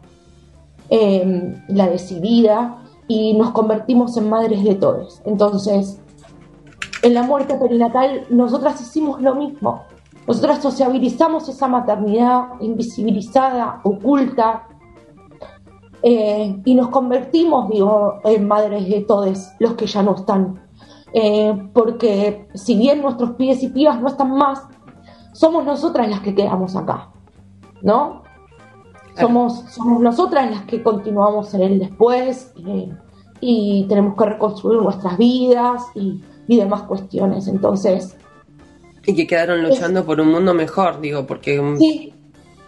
[0.90, 5.22] eh, la decidida, y nos convertimos en madres de todos.
[5.26, 6.02] Entonces,
[7.02, 9.84] en la muerte perinatal, nosotras hicimos lo mismo.
[10.28, 14.68] Nosotras sociabilizamos esa maternidad invisibilizada, oculta,
[16.04, 20.62] eh, y nos convertimos, digo, en madres de todos los que ya no están.
[21.14, 24.68] Eh, porque si bien nuestros pibes y pibas no están más,
[25.34, 27.10] somos nosotras las que quedamos acá,
[27.82, 28.24] ¿no?
[29.20, 32.94] Somos, somos nosotras las que continuamos en el después eh,
[33.42, 37.48] y tenemos que reconstruir nuestras vidas y, y demás cuestiones.
[37.48, 38.16] Entonces,
[39.06, 42.12] Y que quedaron luchando por un mundo mejor, digo, porque um, sí,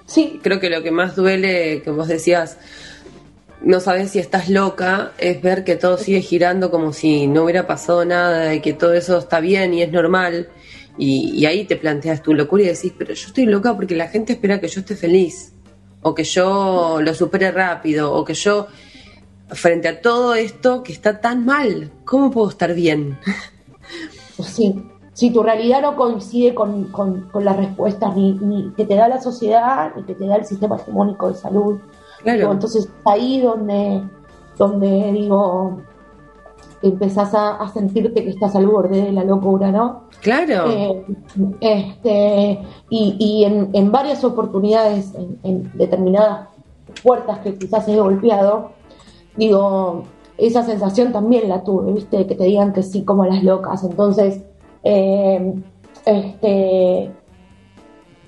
[0.06, 2.58] sí, creo que lo que más duele, que vos decías,
[3.64, 7.66] no sabes si estás loca, es ver que todo sigue girando como si no hubiera
[7.66, 10.50] pasado nada y que todo eso está bien y es normal.
[10.98, 14.10] Y, y ahí te planteas tu locura y decís, pero yo estoy loca porque la
[14.10, 15.54] gente espera que yo esté feliz,
[16.04, 18.68] o que yo lo supere rápido, o que yo,
[19.50, 23.18] frente a todo esto que está tan mal, ¿cómo puedo estar bien?
[24.44, 24.84] sí.
[25.14, 29.08] Si tu realidad no coincide con, con- con las respuestas ni, ni que te da
[29.10, 31.80] la sociedad ni que te da el sistema hegemónico de salud,
[32.24, 32.52] Claro.
[32.52, 34.04] Entonces ahí donde,
[34.58, 35.82] donde digo,
[36.84, 40.04] empezás a, a sentirte que estás al borde de la locura, ¿no?
[40.22, 40.70] Claro.
[40.70, 41.04] Eh,
[41.60, 42.60] este,
[42.90, 46.48] y y en, en varias oportunidades, en, en determinadas
[47.04, 48.72] puertas que quizás he golpeado,
[49.36, 50.04] digo,
[50.38, 52.26] esa sensación también la tuve, ¿viste?
[52.28, 53.84] Que te digan que sí como las locas.
[53.84, 54.42] Entonces,
[54.84, 55.54] eh,
[56.06, 57.12] este,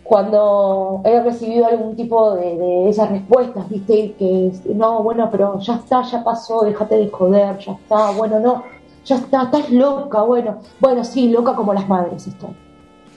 [0.04, 4.14] cuando he recibido algún tipo de, de esas respuestas, ¿viste?
[4.18, 8.64] Que no, bueno, pero ya está, ya pasó, déjate de joder, ya está, bueno, no,
[9.06, 12.56] ya está, estás loca, bueno, bueno, sí, loca como las madres estoy.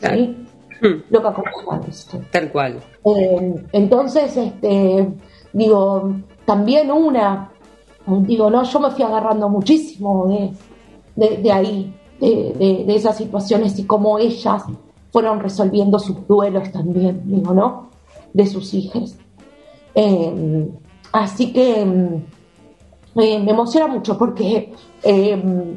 [0.01, 0.47] ¿sí?
[0.81, 2.21] Hmm, Loca como las madres estoy.
[2.31, 2.81] Tal cual.
[3.05, 5.09] Eh, entonces, este,
[5.53, 7.51] digo, también una,
[8.07, 10.27] digo, no, yo me fui agarrando muchísimo
[11.17, 14.65] de, de, ahí, de, de- esas situaciones y cómo ellas
[15.13, 17.89] fueron resolviendo sus duelos también, digo, ¿no?
[18.33, 19.17] De sus hijas.
[19.95, 20.69] Eh,
[21.13, 25.75] así que mm, me, me emociona mucho porque eh,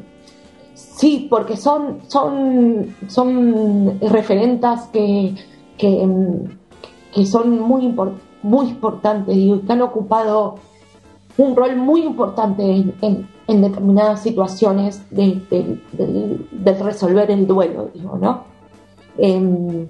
[0.74, 5.34] sí, porque son, son, son referentas que,
[5.78, 6.06] que,
[7.14, 10.56] que son muy, impor- muy importantes digo, y que han ocupado
[11.38, 17.46] un rol muy importante en, en- en determinadas situaciones de, de- del- del resolver el
[17.46, 18.44] duelo, digo, ¿no?
[19.18, 19.86] Em,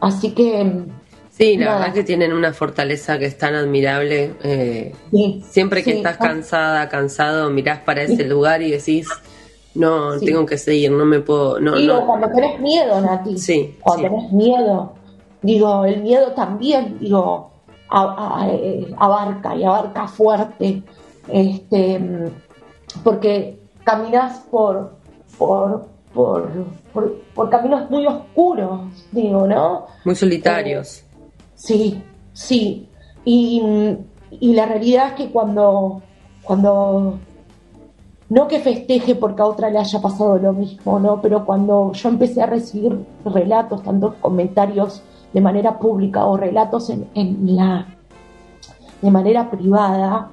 [0.00, 0.86] así que em,
[1.30, 1.78] Sí, la Nada.
[1.78, 4.34] verdad que tienen una fortaleza que es tan admirable.
[4.42, 9.06] eh, sí, siempre que sí, estás cansada, cansado, mirás para ese lugar y decís,
[9.76, 12.06] no, tengo que seguir, no me puedo, no, digo, no.
[12.06, 14.94] cuando tenés miedo, Nati, Sí, cuando tenés miedo,
[15.40, 17.52] digo, el miedo también, digo,
[17.90, 20.82] abarca y abarca fuerte,
[21.28, 22.30] este,
[23.02, 24.96] porque caminas por,
[25.38, 26.50] por, por,
[26.92, 28.80] por, por caminos muy oscuros,
[29.12, 29.86] digo, ¿no?
[30.04, 31.04] Muy solitarios.
[31.54, 32.88] Sí, sí.
[33.24, 33.62] Y,
[34.30, 36.02] y la realidad es que cuando,
[36.42, 37.18] cuando,
[38.28, 41.20] no que festeje porque a otra le haya pasado lo mismo, ¿no?
[41.20, 45.02] Pero cuando yo empecé a recibir relatos, tanto comentarios
[45.32, 47.86] de manera pública o relatos en, en la,
[49.02, 50.30] de manera privada,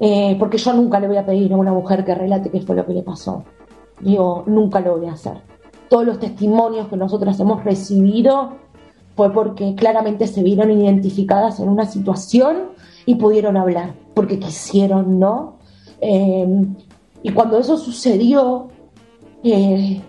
[0.00, 2.76] eh, porque yo nunca le voy a pedir a una mujer que relate qué fue
[2.76, 3.44] lo que le pasó.
[4.00, 5.42] Digo, nunca lo voy a hacer.
[5.88, 8.54] Todos los testimonios que nosotras hemos recibido
[9.14, 12.70] fue porque claramente se vieron identificadas en una situación
[13.04, 15.56] y pudieron hablar, porque quisieron, ¿no?
[16.00, 16.66] Eh,
[17.22, 18.68] y cuando eso sucedió,
[19.42, 20.00] eh,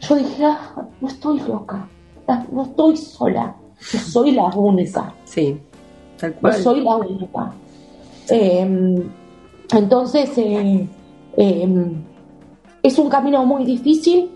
[0.00, 1.88] yo dije, ah, no estoy loca,
[2.52, 3.56] no estoy sola,
[3.92, 5.14] yo soy la única.
[5.24, 5.58] Sí,
[6.18, 6.54] tal cual.
[6.54, 7.52] soy la única.
[8.28, 9.04] Eh,
[9.72, 10.86] entonces, eh,
[11.36, 11.92] eh,
[12.82, 14.30] es un camino muy difícil,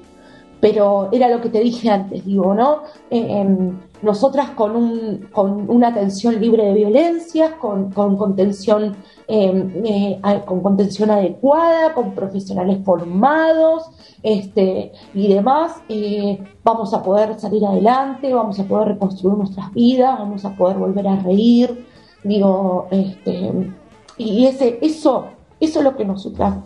[0.60, 2.82] pero era lo que te dije antes, digo, ¿no?
[3.10, 8.96] Em, nosotras con, un, con una atención libre de violencias, con, con contención,
[9.28, 13.90] eh, eh, con contención adecuada, con profesionales formados
[14.24, 20.18] este, y demás, eh, vamos a poder salir adelante, vamos a poder reconstruir nuestras vidas,
[20.18, 21.86] vamos a poder volver a reír,
[22.24, 23.70] digo, este,
[24.18, 25.26] y ese, eso,
[25.60, 26.56] eso es lo que nosotras,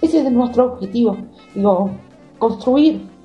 [0.00, 1.18] ese es nuestro objetivo,
[1.54, 1.90] digo,
[2.38, 3.16] construir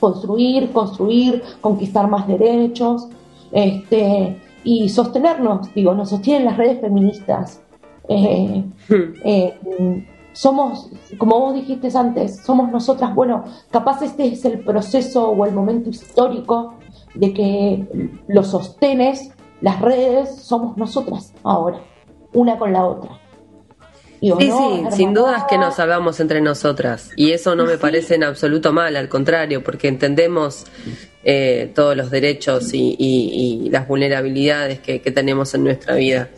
[0.00, 3.08] construir, construir, conquistar más derechos,
[3.52, 7.60] este, y sostenernos, digo, nos sostienen las redes feministas.
[8.08, 8.94] Eh, hmm.
[9.24, 15.46] eh, somos, como vos dijiste antes, somos nosotras, bueno, capaz este es el proceso o
[15.46, 16.74] el momento histórico
[17.14, 21.80] de que los sostenes, las redes, somos nosotras ahora,
[22.32, 23.20] una con la otra
[24.20, 27.10] sí, sí, sin dudas que nos salvamos entre nosotras.
[27.16, 30.66] Y eso no me parece en absoluto mal, al contrario, porque entendemos
[31.24, 36.28] eh, todos los derechos y, las vulnerabilidades que, tenemos en nuestra vida.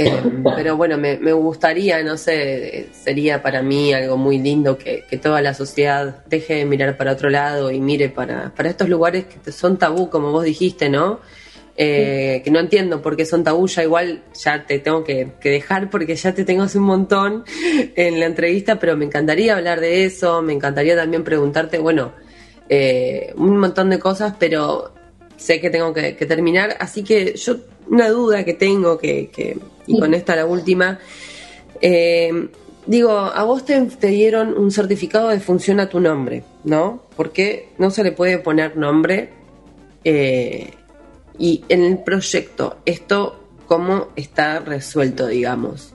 [0.00, 0.22] Eh,
[0.56, 5.54] pero bueno, me, gustaría, no sé, sería para mí algo muy lindo que, toda la
[5.54, 9.78] sociedad deje de mirar para otro lado y mire para, para estos lugares que son
[9.78, 11.20] tabú, como vos dijiste, ¿no?
[11.76, 15.88] Eh, que no entiendo por qué son tabú, ya igual ya te tengo que, dejar
[15.88, 17.44] porque ya te tengo hace un montón
[17.96, 22.12] en la entrevista, pero me encantaría hablar de eso, me encantaría también preguntarte, bueno,
[22.68, 24.92] eh, un montón de cosas, pero
[25.36, 27.56] sé que tengo que, terminar, así que yo
[27.90, 30.98] una duda que tengo, que, y con esta la última,
[31.82, 32.48] eh,
[32.86, 37.02] digo, a vos te, te, dieron un certificado de función a tu nombre, ¿no?
[37.16, 39.30] Porque no se le puede poner nombre
[40.04, 40.70] eh,
[41.38, 45.94] y en el proyecto, ¿esto cómo está resuelto, digamos?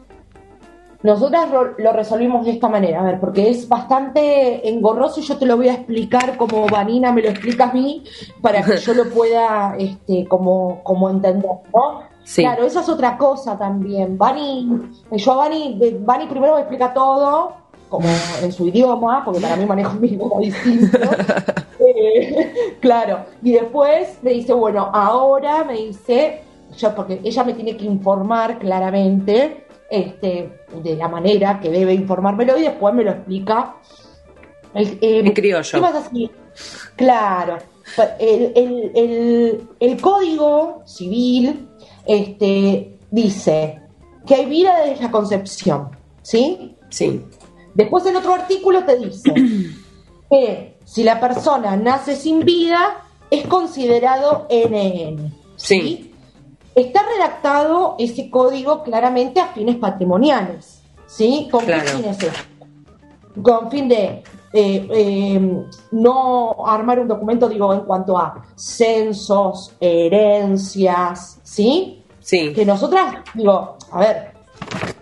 [1.06, 1.48] Nosotras
[1.78, 5.56] lo resolvimos de esta manera, a ver, porque es bastante engorroso y yo te lo
[5.56, 8.04] voy a explicar como Vanina me lo explica a mí,
[8.42, 12.02] para que yo lo pueda este, como, como entender, ¿no?
[12.36, 14.18] Claro, esa es otra cosa también.
[14.18, 14.82] Vani,
[15.12, 17.54] yo a Vani, Vani primero me explica todo,
[17.88, 18.08] como
[18.42, 20.98] en su idioma, porque para mí manejo mi idioma distinto.
[21.82, 26.42] Eh, claro, y después me dice, bueno, ahora me dice,
[26.76, 32.58] yo, porque ella me tiene que informar claramente este, de la manera que debe informármelo
[32.58, 33.76] y después me lo explica.
[34.74, 35.82] El, eh, criollo.
[36.96, 37.58] Claro,
[38.20, 41.70] el, el, código civil
[42.06, 43.80] este, dice
[44.26, 46.76] que hay vida desde la concepción, ¿sí?
[46.90, 47.22] Sí.
[47.74, 49.34] Después el otro artículo te dice
[50.30, 55.34] que si la persona nace sin vida, es considerado NN.
[55.56, 56.15] Sí.
[56.76, 60.82] Está redactado ese código claramente a fines patrimoniales.
[61.08, 61.48] ¿Sí?
[61.52, 62.34] ¿Con qué fines es?
[63.42, 64.24] Con fin de
[64.54, 72.04] eh, eh, no armar un documento, digo, en cuanto a censos, herencias, ¿sí?
[72.20, 72.54] Sí.
[72.54, 74.32] Que nosotras, digo, a ver,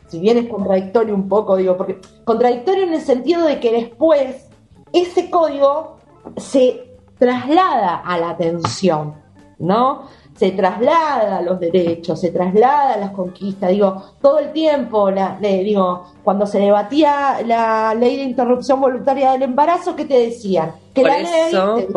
[0.07, 4.47] si bien es contradictorio un poco, digo, porque contradictorio en el sentido de que después
[4.91, 5.97] ese código
[6.37, 9.15] se traslada a la atención,
[9.59, 10.07] ¿no?
[10.35, 13.69] Se traslada los derechos, se traslada las conquistas.
[13.69, 19.43] Digo, todo el tiempo, la, digo, cuando se debatía la ley de interrupción voluntaria del
[19.43, 20.73] embarazo, ¿qué te decían?
[20.93, 21.87] Que por, eso,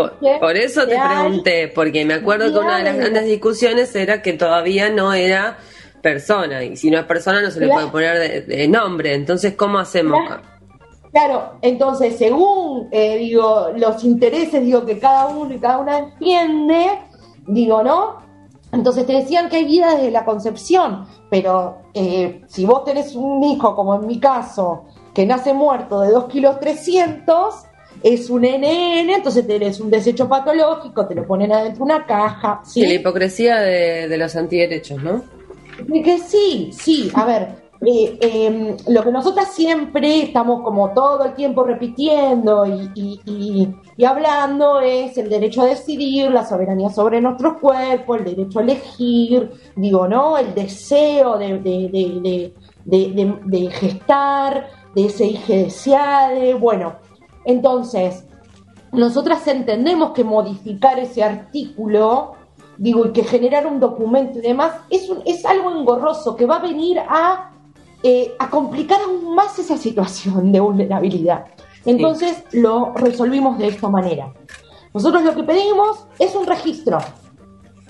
[0.40, 4.32] por, eso te pregunté, porque me acuerdo que una de las grandes discusiones era que
[4.34, 5.58] todavía no era
[6.02, 9.14] persona, y si no es persona no se le puede poner de, nombre.
[9.14, 10.20] Entonces, ¿cómo hacemos?
[11.16, 16.86] Claro, entonces según eh, digo los intereses digo que cada uno y cada una entiende,
[17.46, 18.25] digo, ¿no?
[18.72, 23.42] Entonces te decían que hay vida desde la concepción, pero eh, si vos tenés un
[23.44, 27.54] hijo, como en mi caso, que nace muerto de 2 kilos 300,
[28.02, 32.60] es un NN, entonces tenés un desecho patológico, te lo ponen adentro de una caja.
[32.64, 32.82] ¿sí?
[32.82, 35.22] Y la hipocresía de, de los antiderechos, ¿no?
[36.02, 41.62] que sí, sí, a ver, em, lo que nosotras siempre estamos como todo el tiempo
[41.62, 43.74] repitiendo y,
[44.04, 49.52] hablando es el derecho a decidir, la soberanía sobre nuestros cuerpos, el derecho a elegir,
[49.76, 50.36] digo, ¿no?
[50.36, 51.60] El deseo de,
[52.84, 56.96] de, gestar, de ese deseade, bueno,
[57.44, 58.24] entonces,
[58.90, 62.32] nosotras entendemos que modificar ese artículo
[62.78, 66.62] digo, y que generar un documento y demás, es, es algo engorroso que va a
[66.62, 67.52] venir a
[68.08, 71.46] eh, a complicar aún más esa situación de vulnerabilidad.
[71.84, 74.32] Entonces lo resolvimos de esta manera.
[74.94, 76.98] Nosotros lo que pedimos es un registro,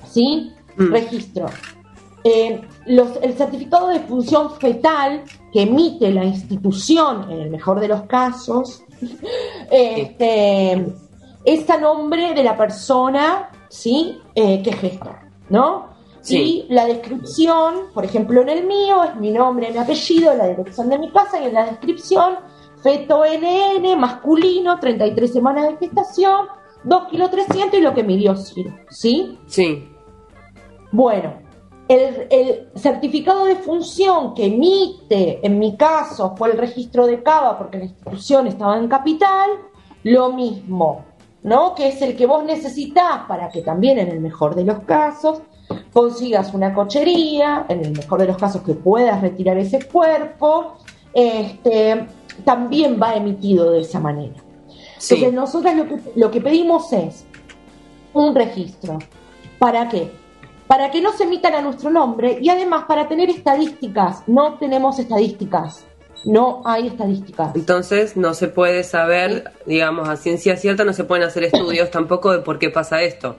[0.08, 0.54] ¿sí?
[0.78, 0.90] Mm.
[0.90, 1.46] Registro.
[2.24, 8.04] Eh, el certificado de función fetal que emite la institución, en el mejor de los
[8.04, 8.84] casos,
[9.70, 10.94] este,
[11.44, 14.18] es a nombre de la persona ¿sí?
[14.34, 15.18] Eh, que gestor,
[15.50, 15.95] ¿no?
[16.26, 16.66] Sí.
[16.68, 20.88] Y la descripción, por ejemplo, en el mío es mi nombre, mi apellido, la dirección
[20.88, 22.34] de mi casa y en la descripción,
[22.82, 26.46] feto NN, masculino, 33 semanas de gestación,
[26.82, 29.38] 2 kilos 300 y lo que midió Ciro, ¿sí?
[29.46, 29.88] Sí.
[30.90, 31.34] Bueno,
[31.86, 37.56] el, el certificado de función que emite, en mi caso, fue el registro de Cava
[37.56, 39.50] porque la institución estaba en capital,
[40.02, 41.04] lo mismo,
[41.44, 41.72] ¿no?
[41.76, 45.40] Que es el que vos necesitas para que también, en el mejor de los casos,
[45.96, 50.76] consigas una cochería, en el mejor de los casos que puedas retirar ese cuerpo,
[51.14, 52.06] este,
[52.44, 54.34] también va emitido de esa manera.
[54.98, 55.14] Sí.
[55.14, 57.24] Entonces, nosotros lo que, lo que pedimos es
[58.12, 58.98] un registro.
[59.58, 60.12] ¿Para qué?
[60.66, 64.22] Para que no se emitan a nuestro nombre y además para tener estadísticas.
[64.26, 65.86] No tenemos estadísticas.
[66.26, 67.56] No hay estadísticas.
[67.56, 72.32] Entonces no se puede saber, digamos, a ciencia cierta, no se pueden hacer estudios tampoco
[72.32, 73.36] de por qué pasa esto.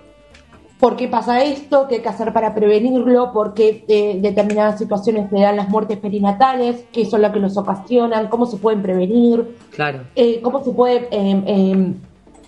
[0.80, 1.88] ¿Por qué pasa esto?
[1.88, 3.32] ¿Qué hay que hacer para prevenirlo?
[3.34, 6.86] ¿Por qué eh, determinadas situaciones le dan las muertes perinatales?
[6.91, 8.28] ¿Qué son las que los ocasionan?
[8.28, 9.57] ¿Cómo se pueden prevenir?
[9.71, 10.01] Claro.
[10.15, 11.93] eh, cómo se puede, eh, eh,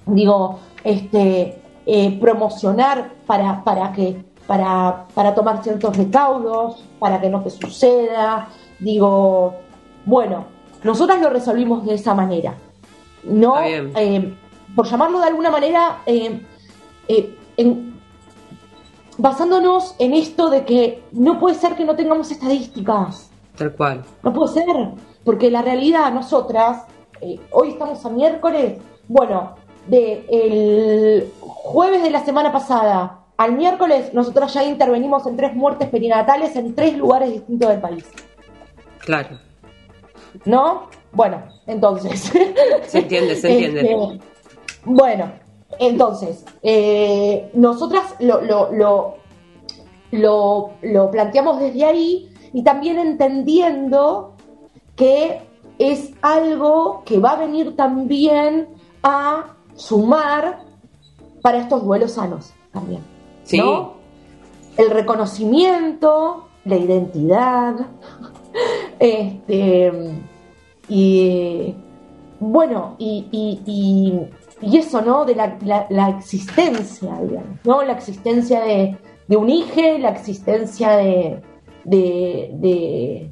[0.06, 7.42] digo, este, eh, promocionar para, para que, para, para tomar ciertos recaudos, para que no
[7.42, 8.48] te suceda.
[8.80, 9.56] Digo,
[10.06, 10.46] bueno,
[10.84, 12.54] nosotras lo resolvimos de esa manera.
[13.24, 14.36] No, eh,
[14.76, 16.46] por llamarlo de alguna manera, en-
[19.20, 23.30] basándonos en esto de que no puede ser que no tengamos estadísticas.
[23.58, 24.04] Tal cual.
[24.24, 24.66] No puede ser,
[25.26, 26.86] porque la realidad, nosotras,
[27.22, 29.56] eh, hoy estamos a miércoles, bueno,
[29.88, 35.90] de el jueves de la semana pasada al miércoles, nosotras ya intervenimos en tres muertes
[35.90, 38.06] perinatales en tres lugares distintos del país,
[39.00, 39.38] Claro.
[40.46, 40.88] ¿no?
[41.12, 42.32] Bueno, entonces.
[42.88, 43.82] Se entiende, se entiende.
[43.82, 44.20] Este,
[44.86, 45.32] bueno,
[45.78, 49.16] entonces, eh, nosotras lo, lo, lo,
[50.12, 54.34] lo, lo planteamos desde ahí y también entendiendo
[54.96, 55.42] que
[55.78, 58.68] es algo que va a venir también
[59.04, 60.64] a sumar
[61.42, 63.02] para estos duelos sanos también.
[63.44, 63.58] Sí.
[63.60, 63.94] ¿no?
[64.78, 67.76] El reconocimiento, la identidad,
[69.00, 69.92] este,
[70.90, 71.76] y
[72.40, 74.30] bueno, y, y- y-
[74.62, 75.26] y eso, ¿no?
[75.26, 77.82] De la, la- la existencia, digamos, ¿no?
[77.84, 78.98] La existencia de,
[79.28, 81.42] de un hijo, la existencia de,
[81.86, 83.32] de, de,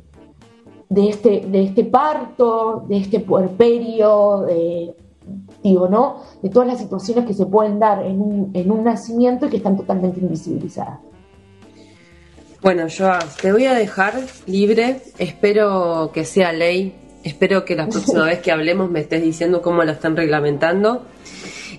[0.89, 4.93] de este, de este parto, de este puerperio, de,
[5.63, 6.21] digo, ¿no?
[6.41, 9.57] De todas las situaciones que se pueden dar en un, en un nacimiento y que
[9.57, 10.99] están totalmente invisibilizadas.
[12.61, 14.13] Bueno, Joa, te voy a dejar
[14.47, 15.01] libre.
[15.19, 16.95] Espero que sea ley.
[17.23, 21.03] Espero que la próxima vez que hablemos me estés diciendo cómo lo están reglamentando.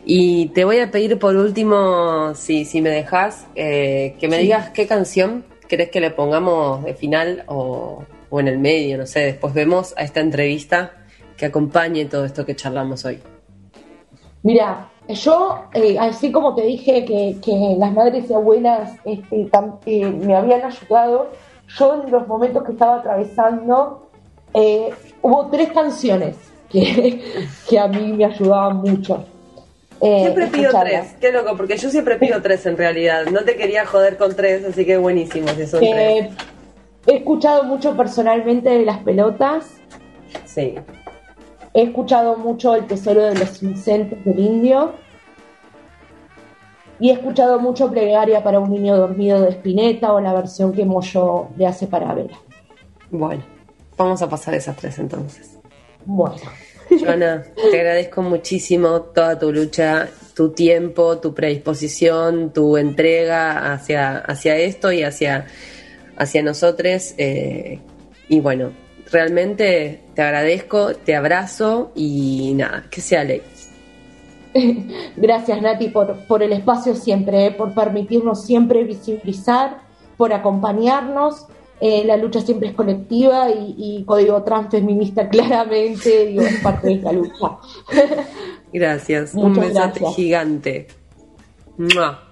[0.05, 4.71] Y te voy a pedir por último, si, si me dejas, eh, que me digas
[4.71, 9.21] qué canción querés que le pongamos de final o, o en el medio, no sé.
[9.21, 10.93] Después vemos a esta entrevista
[11.37, 13.19] que acompañe todo esto que charlamos hoy.
[14.43, 19.79] Mira, yo, eh, así como te dije que, que las madres y abuelas este, tam-
[19.85, 21.31] eh, me habían ayudado,
[21.79, 24.08] yo en los momentos que estaba atravesando,
[24.55, 24.91] eh,
[25.23, 26.37] hubo tres canciones
[26.71, 27.23] que,
[27.69, 29.25] que a mí me ayudaban mucho.
[30.01, 33.27] eh, Siempre pido tres, qué loco, porque yo siempre pido tres en realidad.
[33.27, 35.93] No te quería joder con tres, así que buenísimo si son tres.
[36.27, 36.31] Eh,
[37.07, 39.75] he escuchado mucho personalmente de las pelotas,
[40.45, 40.75] Sí.
[41.75, 44.93] he escuchado mucho El Tesoro de los Inocentes del Indio
[47.01, 50.85] y he escuchado mucho Plegaria para un niño dormido de Spinetta o la versión que
[50.85, 52.37] Moyo le hace para Vela.
[53.11, 53.43] Bueno,
[53.99, 55.59] vamos a pasar esas tres entonces.
[56.07, 56.37] Bueno,
[56.89, 64.57] Joana, te agradezco muchísimo toda tu lucha, tu tiempo, tu predisposición, tu entrega hacia, hacia
[64.57, 65.47] esto y hacia,
[66.17, 67.15] hacia nosotros.
[67.19, 67.81] eh,
[68.31, 68.73] y bueno,
[69.11, 73.43] realmente te agradezco, te abrazo y nada, que sea ley.
[75.17, 79.79] gracias Nati por, por el espacio siempre, eh, por permitirnos siempre visibilizar,
[80.17, 81.47] por acompañarnos.
[81.81, 86.95] Eh, la lucha siempre es colectiva y, y Código Transfeminista claramente digo, es parte de
[86.95, 87.59] esta lucha.
[88.73, 90.15] Gracias, un gracias.
[90.15, 90.89] gigante.
[91.79, 92.28] ¡Mua!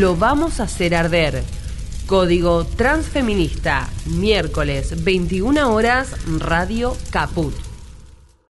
[0.00, 1.44] Lo vamos a hacer arder.
[2.06, 7.69] Código Transfeminista, miércoles 21 horas, Radio Caput.